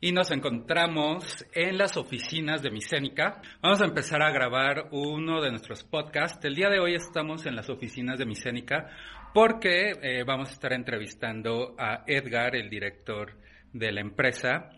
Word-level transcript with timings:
y 0.00 0.12
nos 0.12 0.30
encontramos 0.30 1.44
en 1.52 1.76
las 1.76 1.96
oficinas 1.96 2.62
de 2.62 2.70
Micénica. 2.70 3.42
Vamos 3.60 3.80
a 3.80 3.86
empezar 3.86 4.22
a 4.22 4.30
grabar 4.30 4.88
uno 4.92 5.42
de 5.42 5.50
nuestros 5.50 5.82
podcasts. 5.82 6.44
El 6.44 6.54
día 6.54 6.68
de 6.68 6.78
hoy 6.78 6.94
estamos 6.94 7.46
en 7.46 7.56
las 7.56 7.68
oficinas 7.68 8.18
de 8.18 8.26
Micénica 8.26 8.88
porque 9.34 9.92
eh, 10.00 10.22
vamos 10.24 10.50
a 10.50 10.52
estar 10.52 10.72
entrevistando 10.72 11.74
a 11.78 12.04
Edgar, 12.06 12.54
el 12.54 12.70
director 12.70 13.32
de 13.72 13.92
la 13.92 14.00
empresa. 14.00 14.70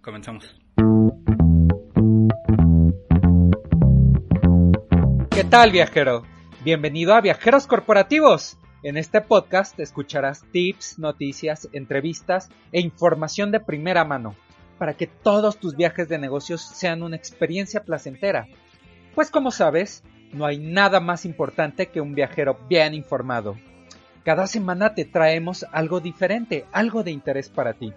Comenzamos. 0.00 0.58
¿Qué 5.30 5.44
tal, 5.44 5.72
viajero? 5.72 6.22
Bienvenido 6.64 7.14
a 7.14 7.20
Viajeros 7.20 7.66
Corporativos. 7.66 8.58
En 8.84 8.96
este 8.96 9.20
podcast 9.20 9.78
escucharás 9.78 10.42
tips, 10.50 10.98
noticias, 10.98 11.68
entrevistas 11.72 12.48
e 12.72 12.80
información 12.80 13.52
de 13.52 13.60
primera 13.60 14.04
mano 14.04 14.34
para 14.76 14.94
que 14.94 15.06
todos 15.06 15.58
tus 15.58 15.76
viajes 15.76 16.08
de 16.08 16.18
negocios 16.18 16.62
sean 16.62 17.04
una 17.04 17.14
experiencia 17.14 17.84
placentera. 17.84 18.48
Pues 19.14 19.30
como 19.30 19.52
sabes, 19.52 20.02
no 20.32 20.46
hay 20.46 20.58
nada 20.58 20.98
más 20.98 21.24
importante 21.24 21.90
que 21.90 22.00
un 22.00 22.16
viajero 22.16 22.58
bien 22.68 22.92
informado. 22.92 23.56
Cada 24.24 24.48
semana 24.48 24.96
te 24.96 25.04
traemos 25.04 25.64
algo 25.70 26.00
diferente, 26.00 26.64
algo 26.72 27.04
de 27.04 27.12
interés 27.12 27.50
para 27.50 27.74
ti, 27.74 27.92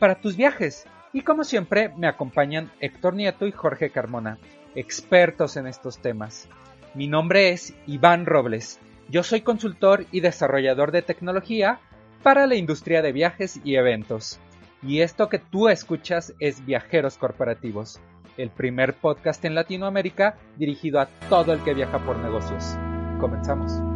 para 0.00 0.16
tus 0.16 0.36
viajes. 0.36 0.84
Y 1.12 1.20
como 1.20 1.44
siempre, 1.44 1.92
me 1.96 2.08
acompañan 2.08 2.72
Héctor 2.80 3.14
Nieto 3.14 3.46
y 3.46 3.52
Jorge 3.52 3.90
Carmona, 3.90 4.38
expertos 4.74 5.56
en 5.56 5.68
estos 5.68 5.98
temas. 5.98 6.48
Mi 6.92 7.06
nombre 7.06 7.50
es 7.50 7.72
Iván 7.86 8.26
Robles 8.26 8.80
yo 9.08 9.22
soy 9.22 9.42
consultor 9.42 10.06
y 10.12 10.20
desarrollador 10.20 10.92
de 10.92 11.02
tecnología 11.02 11.80
para 12.22 12.46
la 12.46 12.54
industria 12.54 13.02
de 13.02 13.12
viajes 13.12 13.60
y 13.64 13.76
eventos. 13.76 14.40
Y 14.82 15.00
esto 15.00 15.28
que 15.28 15.38
tú 15.38 15.68
escuchas 15.68 16.34
es 16.40 16.64
Viajeros 16.64 17.16
Corporativos, 17.16 18.00
el 18.36 18.50
primer 18.50 18.94
podcast 18.94 19.44
en 19.44 19.54
Latinoamérica 19.54 20.36
dirigido 20.56 21.00
a 21.00 21.06
todo 21.28 21.52
el 21.52 21.62
que 21.62 21.74
viaja 21.74 21.98
por 21.98 22.16
negocios. 22.16 22.76
Comenzamos. 23.20 23.93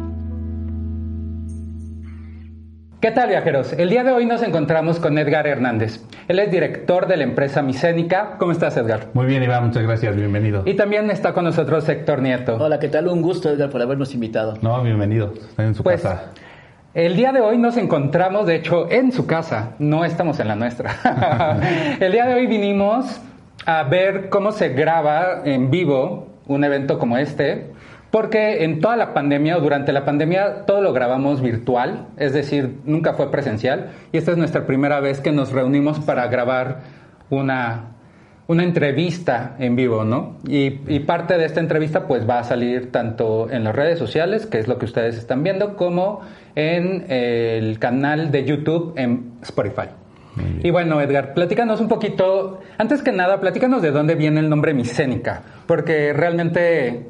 ¿Qué 3.01 3.11
tal 3.11 3.29
viajeros? 3.29 3.71
El 3.73 3.89
día 3.89 4.03
de 4.03 4.11
hoy 4.11 4.25
nos 4.25 4.43
encontramos 4.43 4.99
con 4.99 5.17
Edgar 5.17 5.47
Hernández. 5.47 6.01
Él 6.27 6.37
es 6.39 6.51
director 6.51 7.07
de 7.07 7.15
la 7.15 7.23
empresa 7.23 7.61
Micénica. 7.61 8.31
¿Cómo 8.37 8.51
estás 8.51 8.75
Edgar? 8.75 9.07
Muy 9.13 9.25
bien 9.25 9.41
Iván, 9.41 9.67
muchas 9.67 9.83
gracias, 9.83 10.15
bienvenido. 10.17 10.63
Y 10.65 10.73
también 10.73 11.09
está 11.09 11.31
con 11.31 11.45
nosotros 11.45 11.87
Héctor 11.87 12.21
Nieto. 12.21 12.57
Hola, 12.57 12.77
¿qué 12.79 12.89
tal? 12.89 13.07
Un 13.07 13.21
gusto 13.21 13.49
Edgar 13.49 13.69
por 13.69 13.81
habernos 13.81 14.13
invitado. 14.13 14.55
No, 14.61 14.81
bienvenido, 14.83 15.33
está 15.33 15.63
en 15.63 15.75
su 15.75 15.83
Pues, 15.83 16.01
casa. 16.01 16.31
El 16.93 17.15
día 17.15 17.31
de 17.31 17.39
hoy 17.39 17.57
nos 17.57 17.77
encontramos, 17.77 18.45
de 18.47 18.55
hecho, 18.55 18.91
en 18.91 19.13
su 19.13 19.25
casa, 19.25 19.75
no 19.79 20.03
estamos 20.03 20.39
en 20.41 20.49
la 20.49 20.55
nuestra. 20.55 21.57
el 22.01 22.11
día 22.11 22.25
de 22.25 22.33
hoy 22.33 22.47
vinimos 22.47 23.21
a 23.65 23.83
ver 23.83 24.27
cómo 24.27 24.51
se 24.51 24.69
graba 24.69 25.43
en 25.45 25.71
vivo 25.71 26.27
un 26.47 26.63
evento 26.65 26.99
como 26.99 27.17
este, 27.17 27.71
porque 28.11 28.63
en 28.63 28.79
toda 28.79 28.95
la 28.95 29.13
pandemia 29.13 29.57
o 29.57 29.61
durante 29.61 29.91
la 29.93 30.05
pandemia 30.05 30.65
todo 30.65 30.81
lo 30.81 30.93
grabamos 30.93 31.41
virtual, 31.41 32.07
es 32.17 32.33
decir, 32.33 32.77
nunca 32.85 33.13
fue 33.13 33.31
presencial, 33.31 33.91
y 34.11 34.17
esta 34.17 34.31
es 34.31 34.37
nuestra 34.37 34.65
primera 34.65 34.99
vez 34.99 35.21
que 35.21 35.31
nos 35.31 35.51
reunimos 35.51 35.99
para 35.99 36.27
grabar 36.27 36.79
una, 37.29 37.91
una 38.47 38.63
entrevista 38.63 39.55
en 39.59 39.75
vivo, 39.75 40.03
¿no? 40.03 40.37
Y, 40.47 40.79
y 40.87 40.99
parte 41.01 41.37
de 41.37 41.45
esta 41.45 41.59
entrevista 41.59 42.07
pues 42.07 42.27
va 42.27 42.39
a 42.39 42.43
salir 42.43 42.91
tanto 42.91 43.49
en 43.49 43.63
las 43.63 43.75
redes 43.75 43.99
sociales, 43.99 44.45
que 44.47 44.59
es 44.59 44.67
lo 44.67 44.77
que 44.79 44.85
ustedes 44.85 45.17
están 45.17 45.43
viendo, 45.43 45.75
como 45.75 46.21
en 46.55 47.05
el 47.09 47.77
canal 47.79 48.31
de 48.31 48.43
YouTube 48.43 48.93
en 48.97 49.33
Spotify. 49.41 49.89
Y 50.63 50.71
bueno, 50.71 51.01
Edgar, 51.01 51.33
platícanos 51.33 51.81
un 51.81 51.87
poquito, 51.87 52.59
antes 52.77 53.01
que 53.01 53.11
nada, 53.11 53.39
platícanos 53.39 53.81
de 53.81 53.91
dónde 53.91 54.15
viene 54.15 54.39
el 54.39 54.49
nombre 54.49 54.73
Micénica, 54.73 55.41
porque 55.67 56.13
realmente, 56.13 57.07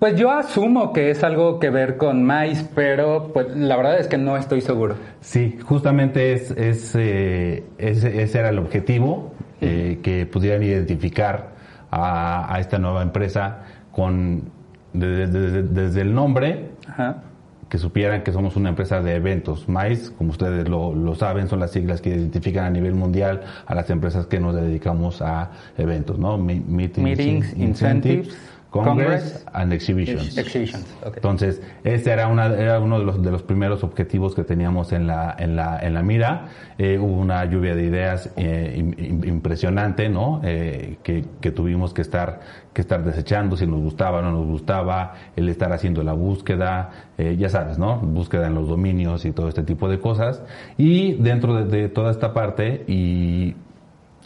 pues 0.00 0.16
yo 0.16 0.32
asumo 0.32 0.92
que 0.92 1.10
es 1.10 1.22
algo 1.22 1.60
que 1.60 1.70
ver 1.70 1.96
con 1.96 2.24
maíz, 2.24 2.68
pero 2.74 3.30
pues 3.32 3.54
la 3.56 3.76
verdad 3.76 4.00
es 4.00 4.08
que 4.08 4.18
no 4.18 4.36
estoy 4.36 4.60
seguro. 4.62 4.96
Sí, 5.20 5.58
justamente 5.62 6.32
es, 6.32 6.50
es, 6.50 6.94
eh, 6.96 7.62
ese, 7.78 8.22
ese 8.22 8.38
era 8.40 8.48
el 8.48 8.58
objetivo, 8.58 9.32
eh, 9.60 10.00
que 10.02 10.26
pudieran 10.26 10.62
identificar 10.62 11.50
a, 11.90 12.52
a 12.52 12.58
esta 12.60 12.78
nueva 12.78 13.02
empresa 13.02 13.58
con 13.92 14.44
desde, 14.92 15.26
desde- 15.28 15.62
desde 15.64 16.00
el 16.00 16.14
nombre, 16.14 16.70
Ajá. 16.88 17.22
que 17.68 17.78
supieran 17.78 18.22
que 18.24 18.32
somos 18.32 18.56
una 18.56 18.70
empresa 18.70 19.00
de 19.02 19.14
eventos. 19.16 19.68
MICE, 19.68 20.12
como 20.14 20.30
ustedes 20.30 20.68
lo, 20.68 20.94
lo 20.94 21.14
saben, 21.14 21.46
son 21.46 21.60
las 21.60 21.70
siglas 21.72 22.00
que 22.00 22.08
identifican 22.08 22.64
a 22.64 22.70
nivel 22.70 22.94
mundial 22.94 23.42
a 23.66 23.74
las 23.74 23.88
empresas 23.90 24.26
que 24.26 24.40
nos 24.40 24.54
dedicamos 24.56 25.20
a 25.22 25.50
eventos, 25.78 26.18
¿no? 26.18 26.38
Meetings, 26.38 27.54
incentives, 27.56 28.36
Congress, 28.70 29.44
Congress, 29.44 29.46
and 29.52 29.72
Exhibitions. 29.72 30.38
Exhibitions, 30.38 30.86
ok. 31.04 31.16
Entonces, 31.16 31.60
este 31.82 32.10
era, 32.12 32.28
una, 32.28 32.46
era 32.46 32.78
uno 32.78 33.00
de 33.00 33.04
los, 33.04 33.20
de 33.22 33.30
los 33.32 33.42
primeros 33.42 33.82
objetivos 33.82 34.34
que 34.34 34.44
teníamos 34.44 34.92
en 34.92 35.08
la, 35.08 35.34
en 35.38 35.56
la, 35.56 35.78
en 35.80 35.94
la 35.94 36.02
mira. 36.02 36.46
Eh, 36.78 36.98
hubo 36.98 37.18
una 37.20 37.44
lluvia 37.46 37.74
de 37.74 37.84
ideas 37.84 38.30
eh, 38.36 38.76
im- 38.78 38.94
im- 38.96 39.26
impresionante, 39.26 40.08
¿no? 40.08 40.40
Eh, 40.44 40.98
que, 41.02 41.24
que 41.40 41.50
tuvimos 41.50 41.92
que 41.92 42.02
estar, 42.02 42.40
que 42.72 42.80
estar 42.80 43.02
desechando 43.04 43.56
si 43.56 43.66
nos 43.66 43.80
gustaba 43.80 44.20
o 44.20 44.22
no 44.22 44.30
nos 44.30 44.46
gustaba, 44.46 45.14
el 45.34 45.48
estar 45.48 45.72
haciendo 45.72 46.02
la 46.04 46.12
búsqueda, 46.12 46.90
eh, 47.18 47.36
ya 47.36 47.48
sabes, 47.48 47.76
¿no? 47.76 47.96
Búsqueda 47.98 48.46
en 48.46 48.54
los 48.54 48.68
dominios 48.68 49.24
y 49.24 49.32
todo 49.32 49.48
este 49.48 49.64
tipo 49.64 49.88
de 49.88 49.98
cosas. 49.98 50.42
Y 50.78 51.14
dentro 51.14 51.54
de, 51.56 51.64
de 51.64 51.88
toda 51.88 52.12
esta 52.12 52.32
parte 52.32 52.84
y 52.86 53.56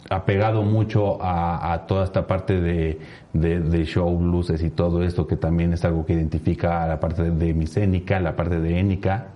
apegado 0.09 0.61
mucho 0.63 1.21
a, 1.23 1.73
a 1.73 1.87
toda 1.87 2.03
esta 2.03 2.27
parte 2.27 2.61
de, 2.61 2.99
de, 3.33 3.59
de 3.59 3.85
show, 3.85 4.21
luces 4.21 4.61
y 4.61 4.69
todo 4.69 5.03
esto, 5.03 5.25
que 5.25 5.35
también 5.35 5.73
es 5.73 5.83
algo 5.83 6.05
que 6.05 6.13
identifica 6.13 6.83
a 6.83 6.87
la 6.87 6.99
parte 6.99 7.23
de, 7.23 7.31
de 7.31 7.53
micénica, 7.55 8.19
la 8.19 8.35
parte 8.35 8.59
de 8.59 8.79
énica, 8.79 9.27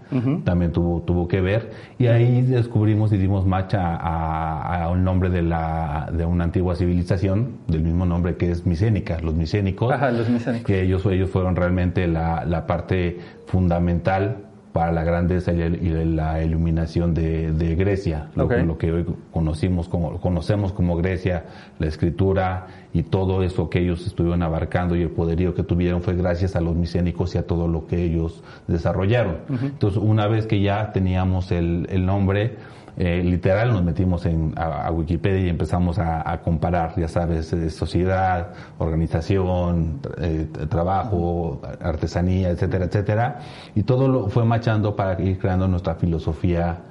también 0.44 0.72
tuvo, 0.72 1.02
tuvo 1.02 1.28
que 1.28 1.40
ver. 1.40 1.72
Y 2.00 2.08
ahí 2.08 2.42
descubrimos 2.42 3.12
y 3.14 3.18
dimos 3.18 3.46
match 3.46 3.76
a, 3.76 3.96
a- 3.96 4.84
a 4.84 4.90
un 4.90 5.04
nombre 5.04 5.30
de, 5.30 5.42
la, 5.44 6.10
de 6.12 6.26
una 6.26 6.46
antigua 6.46 6.76
civilización, 6.76 7.58
del 7.68 7.82
mismo 7.82 8.06
nombre 8.06 8.36
que 8.36 8.50
es 8.52 8.66
micénica, 8.66 9.20
los 9.22 9.36
micénicos 9.36 9.92
Ajá, 9.94 10.12
los 10.12 10.28
micénicos. 10.30 10.66
que 10.66 10.82
ellos, 10.82 11.06
ellos 11.06 11.30
fueron 11.30 11.56
realmente 11.56 12.08
la, 12.08 12.44
la 12.46 12.66
parte 12.68 13.20
fundamental 13.46 14.38
para 14.74 14.92
la 14.92 15.04
grandeza 15.04 15.52
y, 15.52 15.90
la 16.06 16.44
iluminación 16.44 17.14
de, 17.14 17.52
de 17.52 17.76
Grecia, 17.76 18.30
lo, 18.36 18.78
que 18.78 18.92
hoy 18.92 19.06
conocimos 19.32 19.90
como, 19.90 20.20
conocemos 20.20 20.74
como 20.74 20.96
Grecia, 20.96 21.46
la 21.80 21.88
escritura 21.88 22.68
y 22.94 23.04
todo 23.04 23.44
eso 23.44 23.70
que 23.70 23.80
ellos 23.80 24.06
estuvieron 24.06 24.44
abarcando 24.44 24.96
y 24.96 25.02
el 25.02 25.10
poderío 25.10 25.56
que 25.56 25.64
tuvieron 25.64 26.02
fue 26.02 26.16
gracias 26.16 26.56
a 26.56 26.62
los 26.62 26.76
micénicos 26.76 27.36
y 27.36 27.40
a 27.40 27.48
todo 27.48 27.68
lo 27.68 27.88
que 27.88 28.04
ellos 28.04 28.44
desarrollaron. 28.68 29.38
Entonces, 29.50 30.02
una 30.02 30.28
vez 30.28 30.46
que 30.46 30.62
ya 30.62 30.92
teníamos 30.92 31.52
el, 31.52 31.88
el 31.90 32.06
nombre, 32.06 32.58
eh, 33.00 33.24
literal 33.24 33.74
nos 33.74 33.84
metimos 33.84 34.26
en, 34.26 34.54
a, 34.58 34.86
a 34.86 34.92
Wikipedia 34.92 35.48
y 35.48 35.50
empezamos 35.50 35.98
a, 35.98 36.30
a 36.30 36.42
comparar, 36.42 36.94
ya 36.98 37.08
sabes, 37.08 37.52
eh, 37.54 37.70
sociedad, 37.70 38.50
organización, 38.78 40.02
eh, 40.22 40.48
tra- 40.52 40.68
trabajo, 40.70 41.62
artesanía, 41.82 42.50
etcétera, 42.50 42.86
etcétera. 42.86 43.40
Y 43.74 43.84
todo 43.84 44.08
lo 44.08 44.28
fue 44.28 44.46
machando 44.46 44.96
para 44.96 45.20
ir 45.22 45.40
creando 45.40 45.68
nuestra 45.68 45.96
filosofía 45.96 46.82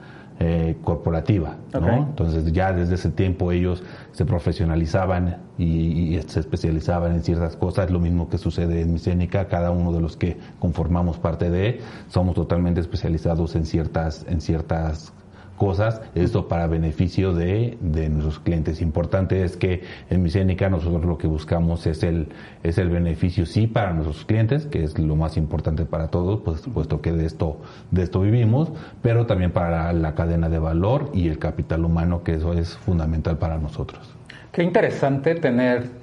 eh, 0.40 0.76
corporativa, 0.84 1.56
¿no? 1.72 1.80
Entonces 2.10 2.52
ya 2.52 2.72
desde 2.72 2.94
ese 2.94 3.10
tiempo 3.10 3.50
ellos 3.50 3.82
se 4.12 4.24
profesionalizaban 4.24 5.38
y, 5.58 6.16
y 6.16 6.22
se 6.22 6.40
especializaban 6.40 7.12
en 7.16 7.22
ciertas 7.24 7.56
cosas, 7.56 7.90
lo 7.90 7.98
mismo 7.98 8.28
que 8.28 8.38
sucede 8.38 8.80
en 8.82 8.92
Micénica, 8.92 9.48
cada 9.48 9.72
uno 9.72 9.92
de 9.92 10.00
los 10.00 10.16
que 10.16 10.38
conformamos 10.60 11.18
parte 11.18 11.50
de, 11.50 11.80
somos 12.08 12.34
totalmente 12.34 12.80
especializados 12.80 13.56
en 13.56 13.66
ciertas, 13.66 14.24
en 14.28 14.40
ciertas 14.40 15.12
cosas, 15.58 16.00
esto 16.14 16.48
para 16.48 16.66
beneficio 16.66 17.34
de, 17.34 17.76
de 17.80 18.08
nuestros 18.08 18.38
clientes. 18.38 18.80
Importante 18.80 19.44
es 19.44 19.56
que 19.56 19.82
en 20.08 20.22
Micénica 20.22 20.70
nosotros 20.70 21.04
lo 21.04 21.18
que 21.18 21.26
buscamos 21.26 21.86
es 21.86 22.02
el, 22.02 22.28
es 22.62 22.78
el 22.78 22.88
beneficio 22.88 23.44
sí 23.44 23.66
para 23.66 23.92
nuestros 23.92 24.24
clientes, 24.24 24.64
que 24.64 24.82
es 24.82 24.98
lo 24.98 25.16
más 25.16 25.36
importante 25.36 25.84
para 25.84 26.08
todos, 26.08 26.40
pues, 26.40 26.62
puesto 26.72 27.02
que 27.02 27.12
de 27.12 27.26
esto, 27.26 27.60
de 27.90 28.04
esto 28.04 28.20
vivimos, 28.20 28.70
pero 29.02 29.26
también 29.26 29.50
para 29.50 29.92
la 29.92 30.14
cadena 30.14 30.48
de 30.48 30.58
valor 30.58 31.10
y 31.12 31.28
el 31.28 31.38
capital 31.38 31.84
humano, 31.84 32.22
que 32.22 32.34
eso 32.34 32.54
es 32.54 32.76
fundamental 32.78 33.36
para 33.36 33.58
nosotros. 33.58 34.14
Qué 34.52 34.62
interesante 34.62 35.34
tener 35.34 35.97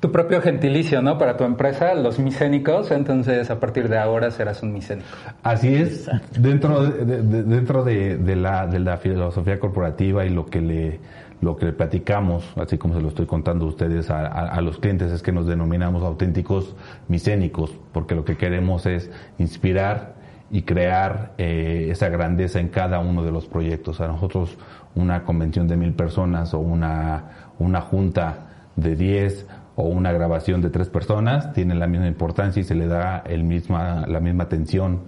tu 0.00 0.12
propio 0.12 0.40
gentilicio, 0.40 1.02
¿no? 1.02 1.18
Para 1.18 1.36
tu 1.36 1.44
empresa, 1.44 1.94
los 1.94 2.18
micénicos, 2.18 2.90
entonces 2.90 3.50
a 3.50 3.58
partir 3.58 3.88
de 3.88 3.98
ahora 3.98 4.30
serás 4.30 4.62
un 4.62 4.72
micénico. 4.72 5.08
Así 5.42 5.74
es, 5.74 6.08
dentro 6.38 6.82
de, 6.84 7.04
de- 7.04 7.22
de- 7.22 7.42
dentro 7.42 7.82
de, 7.84 8.16
de 8.16 8.36
la, 8.36 8.66
de 8.66 8.78
la 8.78 8.96
filosofía 8.98 9.58
corporativa 9.58 10.24
y 10.24 10.30
lo 10.30 10.46
que 10.46 10.60
le 10.60 11.00
lo 11.40 11.56
que 11.56 11.66
le 11.66 11.72
platicamos, 11.72 12.44
así 12.56 12.78
como 12.78 12.94
se 12.94 13.00
lo 13.00 13.06
estoy 13.08 13.26
contando 13.26 13.64
a 13.64 13.68
ustedes 13.68 14.10
a, 14.10 14.26
a- 14.26 14.48
a 14.48 14.60
los 14.60 14.78
clientes, 14.78 15.12
es 15.12 15.22
que 15.22 15.30
nos 15.30 15.46
denominamos 15.46 16.02
auténticos 16.02 16.74
micénicos, 17.06 17.72
porque 17.92 18.16
lo 18.16 18.24
que 18.24 18.36
queremos 18.36 18.86
es 18.86 19.08
inspirar 19.38 20.14
y 20.50 20.62
crear 20.62 21.34
eh, 21.38 21.88
esa 21.90 22.08
grandeza 22.08 22.58
en 22.58 22.68
cada 22.70 22.98
uno 22.98 23.22
de 23.22 23.30
los 23.30 23.46
proyectos. 23.46 24.00
A 24.00 24.08
nosotros 24.08 24.58
una 24.96 25.22
convención 25.22 25.68
de 25.68 25.76
mil 25.76 25.92
personas 25.92 26.54
o 26.54 26.58
una, 26.58 27.52
una 27.60 27.82
junta 27.82 28.46
de 28.74 28.96
10 28.96 29.46
o 29.78 29.84
una 29.84 30.10
grabación 30.10 30.60
de 30.60 30.70
tres 30.70 30.88
personas, 30.88 31.52
tiene 31.52 31.76
la 31.76 31.86
misma 31.86 32.08
importancia 32.08 32.60
y 32.60 32.64
se 32.64 32.74
le 32.74 32.88
da 32.88 33.22
el 33.24 33.44
misma, 33.44 34.06
la 34.08 34.18
misma 34.18 34.42
atención 34.42 35.02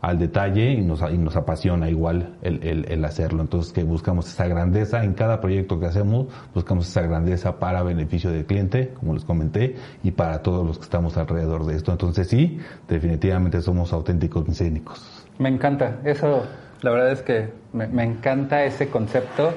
al 0.00 0.16
detalle 0.16 0.70
y 0.70 0.80
nos, 0.80 1.02
y 1.10 1.18
nos 1.18 1.34
apasiona 1.34 1.90
igual 1.90 2.36
el, 2.40 2.86
el, 2.88 3.04
hacerlo. 3.04 3.42
Entonces 3.42 3.72
que 3.72 3.82
buscamos 3.82 4.28
esa 4.28 4.46
grandeza 4.46 5.02
en 5.02 5.14
cada 5.14 5.40
proyecto 5.40 5.80
que 5.80 5.86
hacemos, 5.86 6.28
buscamos 6.54 6.88
esa 6.88 7.02
grandeza 7.02 7.58
para 7.58 7.82
beneficio 7.82 8.30
del 8.30 8.46
cliente, 8.46 8.94
como 8.94 9.12
les 9.14 9.24
comenté, 9.24 9.74
y 10.04 10.12
para 10.12 10.40
todos 10.40 10.64
los 10.64 10.78
que 10.78 10.84
estamos 10.84 11.16
alrededor 11.16 11.66
de 11.66 11.74
esto. 11.74 11.90
Entonces 11.90 12.28
sí, 12.28 12.60
definitivamente 12.88 13.60
somos 13.60 13.92
auténticos 13.92 14.46
micénicos. 14.46 15.26
Me 15.40 15.48
encanta, 15.48 15.98
eso, 16.04 16.44
la 16.80 16.90
verdad 16.92 17.10
es 17.10 17.22
que 17.22 17.52
me, 17.72 17.88
me 17.88 18.04
encanta 18.04 18.62
ese 18.62 18.88
concepto. 18.88 19.52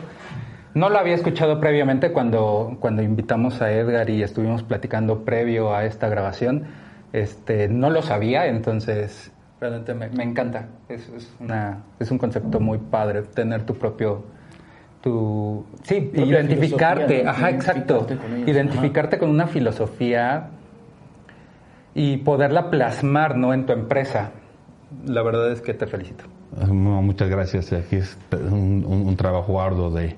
No 0.76 0.90
lo 0.90 1.00
había 1.00 1.16
escuchado 1.16 1.60
previamente 1.60 2.12
cuando, 2.12 2.78
cuando 2.80 3.02
invitamos 3.02 3.62
a 3.62 3.72
Edgar 3.72 4.10
y 4.10 4.22
estuvimos 4.22 4.62
platicando 4.62 5.24
previo 5.24 5.74
a 5.74 5.86
esta 5.86 6.10
grabación. 6.10 6.66
Este, 7.14 7.70
no 7.70 7.90
lo 7.90 8.02
sabía, 8.02 8.48
entonces 8.48 9.32
realmente 9.60 9.94
me, 9.94 10.24
encanta. 10.24 10.68
Es, 10.90 11.10
una, 11.40 11.80
es 11.98 12.12
un 12.12 12.18
concepto 12.18 12.60
muy 12.60 12.78
padre, 12.78 13.24
tener 13.24 13.64
tu 13.66 13.76
propio... 13.76 14.24
Tu, 15.00 15.66
sí, 15.84 16.12
identificarte, 16.14 17.28
ajá, 17.28 17.52
exacto. 17.52 18.08
identificarte 18.46 19.18
con 19.18 19.30
una 19.30 19.48
filosofía 19.48 20.50
y 21.94 22.18
poderla 22.18 22.70
plasmar 22.70 23.38
¿no? 23.38 23.54
en 23.54 23.66
tu 23.66 23.72
empresa. 23.72 24.32
La 25.06 25.22
verdad 25.22 25.52
es 25.52 25.62
que 25.62 25.74
te 25.74 25.88
felicito. 25.88 26.26
Muchas 26.68 27.30
gracias. 27.30 27.72
Aquí 27.72 27.98
es 27.98 28.18
un, 28.32 29.16
trabajo 29.18 29.62
arduo 29.62 29.90
de, 29.90 30.16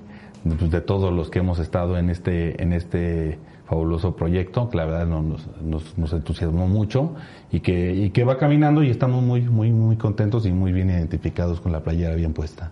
de, 0.48 0.68
de, 0.68 0.80
todos 0.80 1.12
los 1.12 1.30
que 1.30 1.40
hemos 1.40 1.58
estado 1.58 1.98
en 1.98 2.10
este, 2.10 2.62
en 2.62 2.72
este 2.72 3.38
fabuloso 3.68 4.16
proyecto, 4.16 4.70
que 4.70 4.78
la 4.78 4.86
verdad 4.86 5.06
nos, 5.06 5.46
nos, 5.60 5.98
nos, 5.98 6.12
entusiasmó 6.12 6.66
mucho 6.66 7.14
y 7.52 7.60
que, 7.60 7.94
y 7.94 8.10
que 8.10 8.24
va 8.24 8.38
caminando 8.38 8.82
y 8.82 8.88
estamos 8.88 9.22
muy, 9.22 9.42
muy, 9.42 9.70
muy 9.70 9.96
contentos 9.96 10.46
y 10.46 10.52
muy 10.52 10.72
bien 10.72 10.88
identificados 10.88 11.60
con 11.60 11.72
la 11.72 11.80
playera 11.80 12.14
bien 12.14 12.32
puesta. 12.32 12.70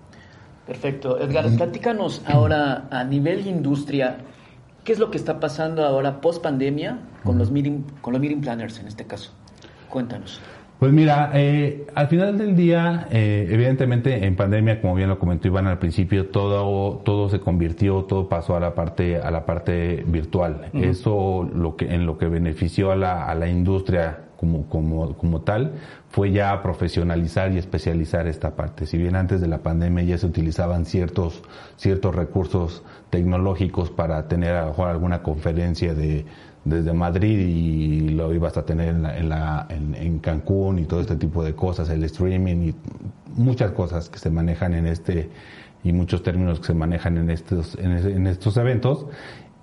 Perfecto. 0.66 1.20
Edgar, 1.20 1.48
platícanos 1.56 2.22
ahora 2.26 2.88
a 2.90 3.04
nivel 3.04 3.46
industria, 3.46 4.18
¿qué 4.84 4.92
es 4.92 4.98
lo 4.98 5.10
que 5.10 5.18
está 5.18 5.38
pasando 5.38 5.84
ahora 5.84 6.20
post 6.20 6.42
pandemia 6.42 6.98
con, 7.24 7.36
los 7.38 7.50
meeting, 7.50 7.82
con 8.00 8.14
los 8.14 8.20
meeting 8.20 8.40
planners 8.40 8.80
en 8.80 8.88
este 8.88 9.04
caso? 9.04 9.32
Cuéntanos. 9.90 10.40
Pues 10.78 10.92
mira, 10.92 11.30
eh, 11.32 11.86
al 11.94 12.08
final 12.08 12.36
del 12.36 12.54
día, 12.54 13.08
eh, 13.10 13.48
evidentemente 13.50 14.26
en 14.26 14.36
pandemia, 14.36 14.82
como 14.82 14.94
bien 14.94 15.08
lo 15.08 15.18
comentó 15.18 15.48
Iván 15.48 15.66
al 15.66 15.78
principio, 15.78 16.28
todo 16.28 16.98
todo 16.98 17.30
se 17.30 17.40
convirtió, 17.40 18.04
todo 18.04 18.28
pasó 18.28 18.56
a 18.56 18.60
la 18.60 18.74
parte 18.74 19.16
a 19.16 19.30
la 19.30 19.46
parte 19.46 20.04
virtual. 20.06 20.68
Eso 20.74 21.48
lo 21.54 21.76
que 21.76 21.94
en 21.94 22.04
lo 22.04 22.18
que 22.18 22.26
benefició 22.26 22.92
a 22.92 22.96
la, 22.96 23.24
a 23.24 23.34
la 23.34 23.48
industria 23.48 24.18
como, 24.36 24.68
como, 24.68 25.16
como 25.16 25.40
tal 25.40 25.72
fue 26.10 26.30
ya 26.30 26.62
profesionalizar 26.62 27.52
y 27.52 27.58
especializar 27.58 28.26
esta 28.26 28.54
parte. 28.54 28.84
Si 28.84 28.98
bien 28.98 29.16
antes 29.16 29.40
de 29.40 29.48
la 29.48 29.58
pandemia 29.58 30.04
ya 30.04 30.18
se 30.18 30.26
utilizaban 30.26 30.84
ciertos 30.84 31.42
ciertos 31.76 32.14
recursos 32.14 32.84
tecnológicos 33.08 33.90
para 33.90 34.28
tener 34.28 34.54
a 34.54 34.62
lo 34.62 34.66
mejor 34.68 34.90
alguna 34.90 35.22
conferencia 35.22 35.94
de 35.94 36.26
desde 36.66 36.92
Madrid 36.92 37.38
y 37.38 38.08
lo 38.10 38.34
ibas 38.34 38.56
a 38.56 38.64
tener 38.64 38.88
en, 38.88 39.28
la, 39.28 39.66
en, 39.70 40.18
Cancún 40.18 40.80
y 40.80 40.84
todo 40.84 41.00
este 41.00 41.16
tipo 41.16 41.44
de 41.44 41.54
cosas, 41.54 41.88
el 41.90 42.02
streaming 42.04 42.68
y 42.70 42.74
muchas 43.36 43.70
cosas 43.70 44.08
que 44.08 44.18
se 44.18 44.30
manejan 44.30 44.74
en 44.74 44.86
este 44.86 45.30
y 45.84 45.92
muchos 45.92 46.24
términos 46.24 46.58
que 46.58 46.66
se 46.66 46.74
manejan 46.74 47.18
en 47.18 47.30
estos, 47.30 47.76
en, 47.76 48.26
estos 48.26 48.56
eventos. 48.56 49.06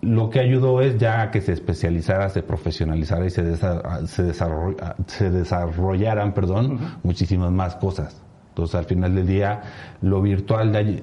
Lo 0.01 0.29
que 0.29 0.39
ayudó 0.39 0.81
es 0.81 0.97
ya 0.97 1.29
que 1.29 1.41
se 1.41 1.51
especializara, 1.51 2.29
se 2.29 2.41
profesionalizara 2.41 3.25
y 3.25 3.29
se, 3.29 3.57
se, 3.57 4.33
se 5.07 5.29
desarrollaran 5.29 6.33
perdón, 6.33 6.79
muchísimas 7.03 7.51
más 7.51 7.75
cosas. 7.75 8.23
Entonces, 8.53 8.75
al 8.75 8.85
final 8.85 9.15
del 9.15 9.25
día, 9.25 9.61
lo 10.03 10.21
virtual, 10.21 11.01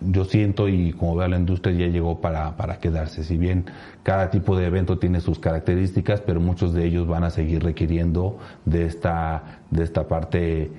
yo 0.00 0.24
siento 0.24 0.68
y 0.68 0.92
como 0.92 1.16
veo 1.16 1.26
la 1.26 1.36
industria, 1.36 1.74
ya 1.74 1.86
llegó 1.88 2.20
para, 2.20 2.56
para 2.56 2.78
quedarse. 2.78 3.24
Si 3.24 3.36
bien 3.36 3.64
cada 4.04 4.30
tipo 4.30 4.56
de 4.56 4.66
evento 4.66 5.00
tiene 5.00 5.20
sus 5.20 5.40
características, 5.40 6.20
pero 6.20 6.38
muchos 6.40 6.72
de 6.72 6.86
ellos 6.86 7.08
van 7.08 7.24
a 7.24 7.30
seguir 7.30 7.64
requiriendo 7.64 8.38
de 8.64 8.86
esta, 8.86 9.62
de 9.68 9.82
esta 9.82 10.06
parte 10.06 10.62
eh, 10.62 10.70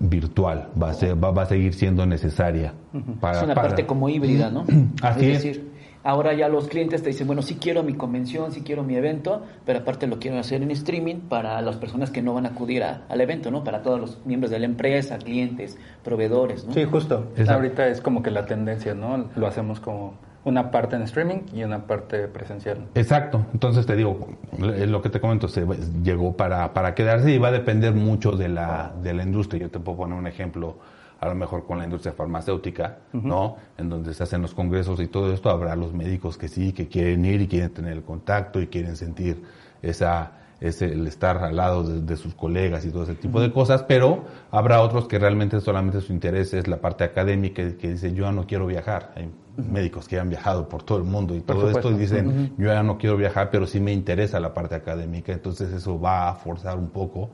virtual, 0.00 0.70
va 0.82 0.88
a, 0.88 0.94
ser, 0.94 1.22
va, 1.22 1.42
a 1.42 1.46
seguir 1.46 1.74
siendo 1.74 2.06
necesaria. 2.06 2.72
Para, 3.20 3.36
es 3.36 3.44
una 3.44 3.54
parte 3.54 3.84
como 3.84 4.08
híbrida, 4.08 4.48
¿no? 4.50 4.64
Así 5.02 5.30
es. 5.30 5.60
Ahora 6.04 6.34
ya 6.34 6.48
los 6.48 6.68
clientes 6.68 7.02
te 7.02 7.08
dicen, 7.08 7.26
bueno, 7.26 7.40
sí 7.40 7.56
quiero 7.56 7.82
mi 7.82 7.94
convención, 7.94 8.52
sí 8.52 8.60
quiero 8.60 8.84
mi 8.84 8.94
evento, 8.94 9.42
pero 9.64 9.78
aparte 9.78 10.06
lo 10.06 10.18
quiero 10.18 10.38
hacer 10.38 10.62
en 10.62 10.70
streaming 10.70 11.16
para 11.30 11.60
las 11.62 11.76
personas 11.76 12.10
que 12.10 12.20
no 12.20 12.34
van 12.34 12.44
a 12.44 12.50
acudir 12.50 12.84
al 12.84 13.20
evento, 13.20 13.50
¿no? 13.50 13.64
Para 13.64 13.82
todos 13.82 13.98
los 13.98 14.26
miembros 14.26 14.50
de 14.50 14.58
la 14.58 14.66
empresa, 14.66 15.16
clientes, 15.16 15.78
proveedores, 16.04 16.66
¿no? 16.66 16.74
Sí, 16.74 16.84
justo. 16.84 17.32
Ahorita 17.48 17.88
es 17.88 18.02
como 18.02 18.22
que 18.22 18.30
la 18.30 18.44
tendencia, 18.44 18.94
¿no? 18.94 19.30
Lo 19.34 19.46
hacemos 19.46 19.80
como 19.80 20.14
una 20.44 20.70
parte 20.70 20.96
en 20.96 21.02
streaming 21.02 21.40
y 21.54 21.62
una 21.64 21.86
parte 21.86 22.28
presencial. 22.28 22.86
Exacto. 22.94 23.46
Entonces 23.54 23.86
te 23.86 23.96
digo, 23.96 24.28
es 24.76 24.88
lo 24.88 25.00
que 25.00 25.08
te 25.08 25.20
comento, 25.20 25.48
se 25.48 25.64
llegó 26.02 26.36
para, 26.36 26.74
para 26.74 26.94
quedarse 26.94 27.30
y 27.32 27.38
va 27.38 27.48
a 27.48 27.52
depender 27.52 27.94
mucho 27.94 28.32
de 28.32 28.48
la, 28.48 28.92
de 29.02 29.14
la 29.14 29.22
industria. 29.22 29.62
Yo 29.62 29.70
te 29.70 29.80
puedo 29.80 29.96
poner 29.98 30.18
un 30.18 30.26
ejemplo 30.26 30.76
a 31.24 31.28
lo 31.28 31.34
mejor 31.34 31.64
con 31.66 31.78
la 31.78 31.84
industria 31.84 32.12
farmacéutica, 32.12 32.98
¿no? 33.12 33.56
En 33.78 33.88
donde 33.88 34.12
se 34.14 34.22
hacen 34.22 34.42
los 34.42 34.54
congresos 34.54 35.00
y 35.00 35.08
todo 35.08 35.32
esto, 35.32 35.50
habrá 35.50 35.74
los 35.74 35.92
médicos 35.92 36.36
que 36.36 36.48
sí, 36.48 36.72
que 36.72 36.88
quieren 36.88 37.24
ir 37.24 37.40
y 37.40 37.48
quieren 37.48 37.70
tener 37.70 37.94
el 37.94 38.02
contacto 38.02 38.60
y 38.60 38.66
quieren 38.66 38.96
sentir 38.96 39.42
esa, 39.82 40.32
ese, 40.60 40.92
el 40.92 41.06
estar 41.06 41.38
al 41.38 41.56
lado 41.56 41.82
de, 41.82 42.16
sus 42.16 42.34
colegas 42.34 42.84
y 42.84 42.90
todo 42.90 43.04
ese 43.04 43.14
tipo 43.14 43.40
de 43.40 43.52
cosas, 43.52 43.82
pero 43.84 44.24
habrá 44.50 44.82
otros 44.82 45.08
que 45.08 45.18
realmente 45.18 45.60
solamente 45.60 46.00
su 46.00 46.12
interés 46.12 46.52
es 46.52 46.68
la 46.68 46.76
parte 46.76 47.04
académica 47.04 47.62
y 47.62 47.72
que 47.72 47.92
dicen 47.92 48.14
yo 48.14 48.24
ya 48.24 48.32
no 48.32 48.46
quiero 48.46 48.66
viajar. 48.66 49.12
Hay 49.16 49.30
médicos 49.56 50.08
que 50.08 50.18
han 50.18 50.28
viajado 50.28 50.68
por 50.68 50.82
todo 50.82 50.98
el 50.98 51.04
mundo 51.04 51.34
y 51.34 51.40
todo 51.40 51.70
esto 51.70 51.90
y 51.90 51.94
dicen 51.94 52.54
yo 52.58 52.66
ya 52.66 52.82
no 52.82 52.98
quiero 52.98 53.16
viajar, 53.16 53.50
pero 53.50 53.66
sí 53.66 53.80
me 53.80 53.92
interesa 53.92 54.40
la 54.40 54.52
parte 54.52 54.74
académica, 54.74 55.32
entonces 55.32 55.72
eso 55.72 55.98
va 55.98 56.28
a 56.28 56.34
forzar 56.34 56.76
un 56.78 56.90
poco 56.90 57.30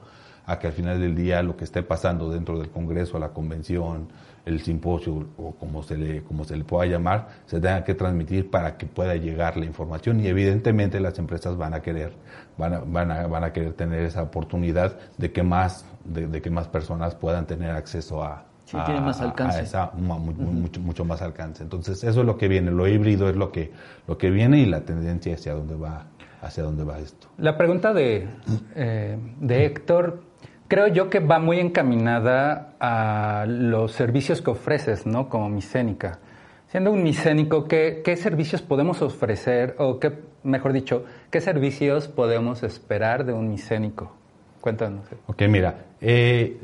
a 0.50 0.58
que 0.58 0.66
al 0.66 0.72
final 0.72 1.00
del 1.00 1.14
día 1.14 1.42
lo 1.42 1.56
que 1.56 1.62
esté 1.62 1.84
pasando 1.84 2.28
dentro 2.28 2.58
del 2.58 2.70
Congreso, 2.70 3.20
la 3.20 3.28
convención, 3.28 4.08
el 4.44 4.60
simposio 4.60 5.28
o 5.38 5.52
como 5.52 5.84
se 5.84 5.96
le 5.96 6.22
como 6.24 6.42
se 6.42 6.56
le 6.56 6.64
pueda 6.64 6.90
llamar, 6.90 7.28
se 7.46 7.60
tenga 7.60 7.84
que 7.84 7.94
transmitir 7.94 8.50
para 8.50 8.76
que 8.76 8.86
pueda 8.86 9.14
llegar 9.14 9.56
la 9.56 9.64
información 9.64 10.18
y 10.18 10.26
evidentemente 10.26 10.98
las 10.98 11.16
empresas 11.20 11.56
van 11.56 11.74
a 11.74 11.80
querer 11.80 12.12
van 12.58 12.74
a, 12.74 12.80
van 12.80 13.10
a, 13.12 13.26
van 13.28 13.44
a 13.44 13.52
querer 13.52 13.74
tener 13.74 14.04
esa 14.04 14.24
oportunidad 14.24 14.98
de 15.18 15.30
que 15.30 15.44
más 15.44 15.84
de, 16.04 16.42
que 16.42 16.50
más 16.50 16.66
personas 16.66 17.14
puedan 17.14 17.46
tener 17.46 17.70
acceso 17.70 18.24
a 18.24 18.44
sí, 18.64 18.76
tiene 18.84 19.02
más 19.02 19.20
alcance. 19.20 19.60
esa, 19.60 19.92
mucho, 19.92 20.80
mucho 20.80 21.04
más 21.04 21.22
alcance. 21.22 21.62
Entonces, 21.62 22.02
eso 22.02 22.20
es 22.20 22.26
lo 22.26 22.36
que 22.36 22.48
viene, 22.48 22.70
lo 22.72 22.88
híbrido 22.88 23.28
es 23.28 23.36
lo 23.36 23.52
que, 23.52 23.70
lo 24.08 24.18
que 24.18 24.30
viene 24.30 24.58
y 24.58 24.66
la 24.66 24.80
tendencia 24.80 25.34
hacia 25.34 25.54
dónde 25.54 25.76
va, 25.76 26.06
hacia 26.40 26.64
dónde 26.64 26.84
va 26.84 26.98
esto. 26.98 27.28
La 27.36 27.56
pregunta 27.56 27.92
de, 27.92 28.28
eh, 28.74 29.18
de 29.40 29.66
Héctor 29.66 30.29
creo 30.70 30.86
yo 30.86 31.10
que 31.10 31.18
va 31.18 31.40
muy 31.40 31.58
encaminada 31.58 32.74
a 32.78 33.44
los 33.48 33.90
servicios 33.90 34.40
que 34.40 34.50
ofreces, 34.50 35.04
¿no? 35.04 35.28
Como 35.28 35.48
micénica. 35.48 36.20
Siendo 36.68 36.92
un 36.92 37.02
micénico, 37.02 37.66
¿qué, 37.66 38.02
¿qué, 38.04 38.16
servicios 38.16 38.62
podemos 38.62 39.02
ofrecer 39.02 39.74
o 39.78 39.98
qué, 39.98 40.12
mejor 40.44 40.72
dicho, 40.72 41.04
qué 41.30 41.40
servicios 41.40 42.06
podemos 42.06 42.62
esperar 42.62 43.24
de 43.24 43.32
un 43.32 43.50
micénico? 43.50 44.14
Cuéntanos. 44.60 45.04
Ok, 45.26 45.42
mira, 45.48 45.86
eh, 46.00 46.60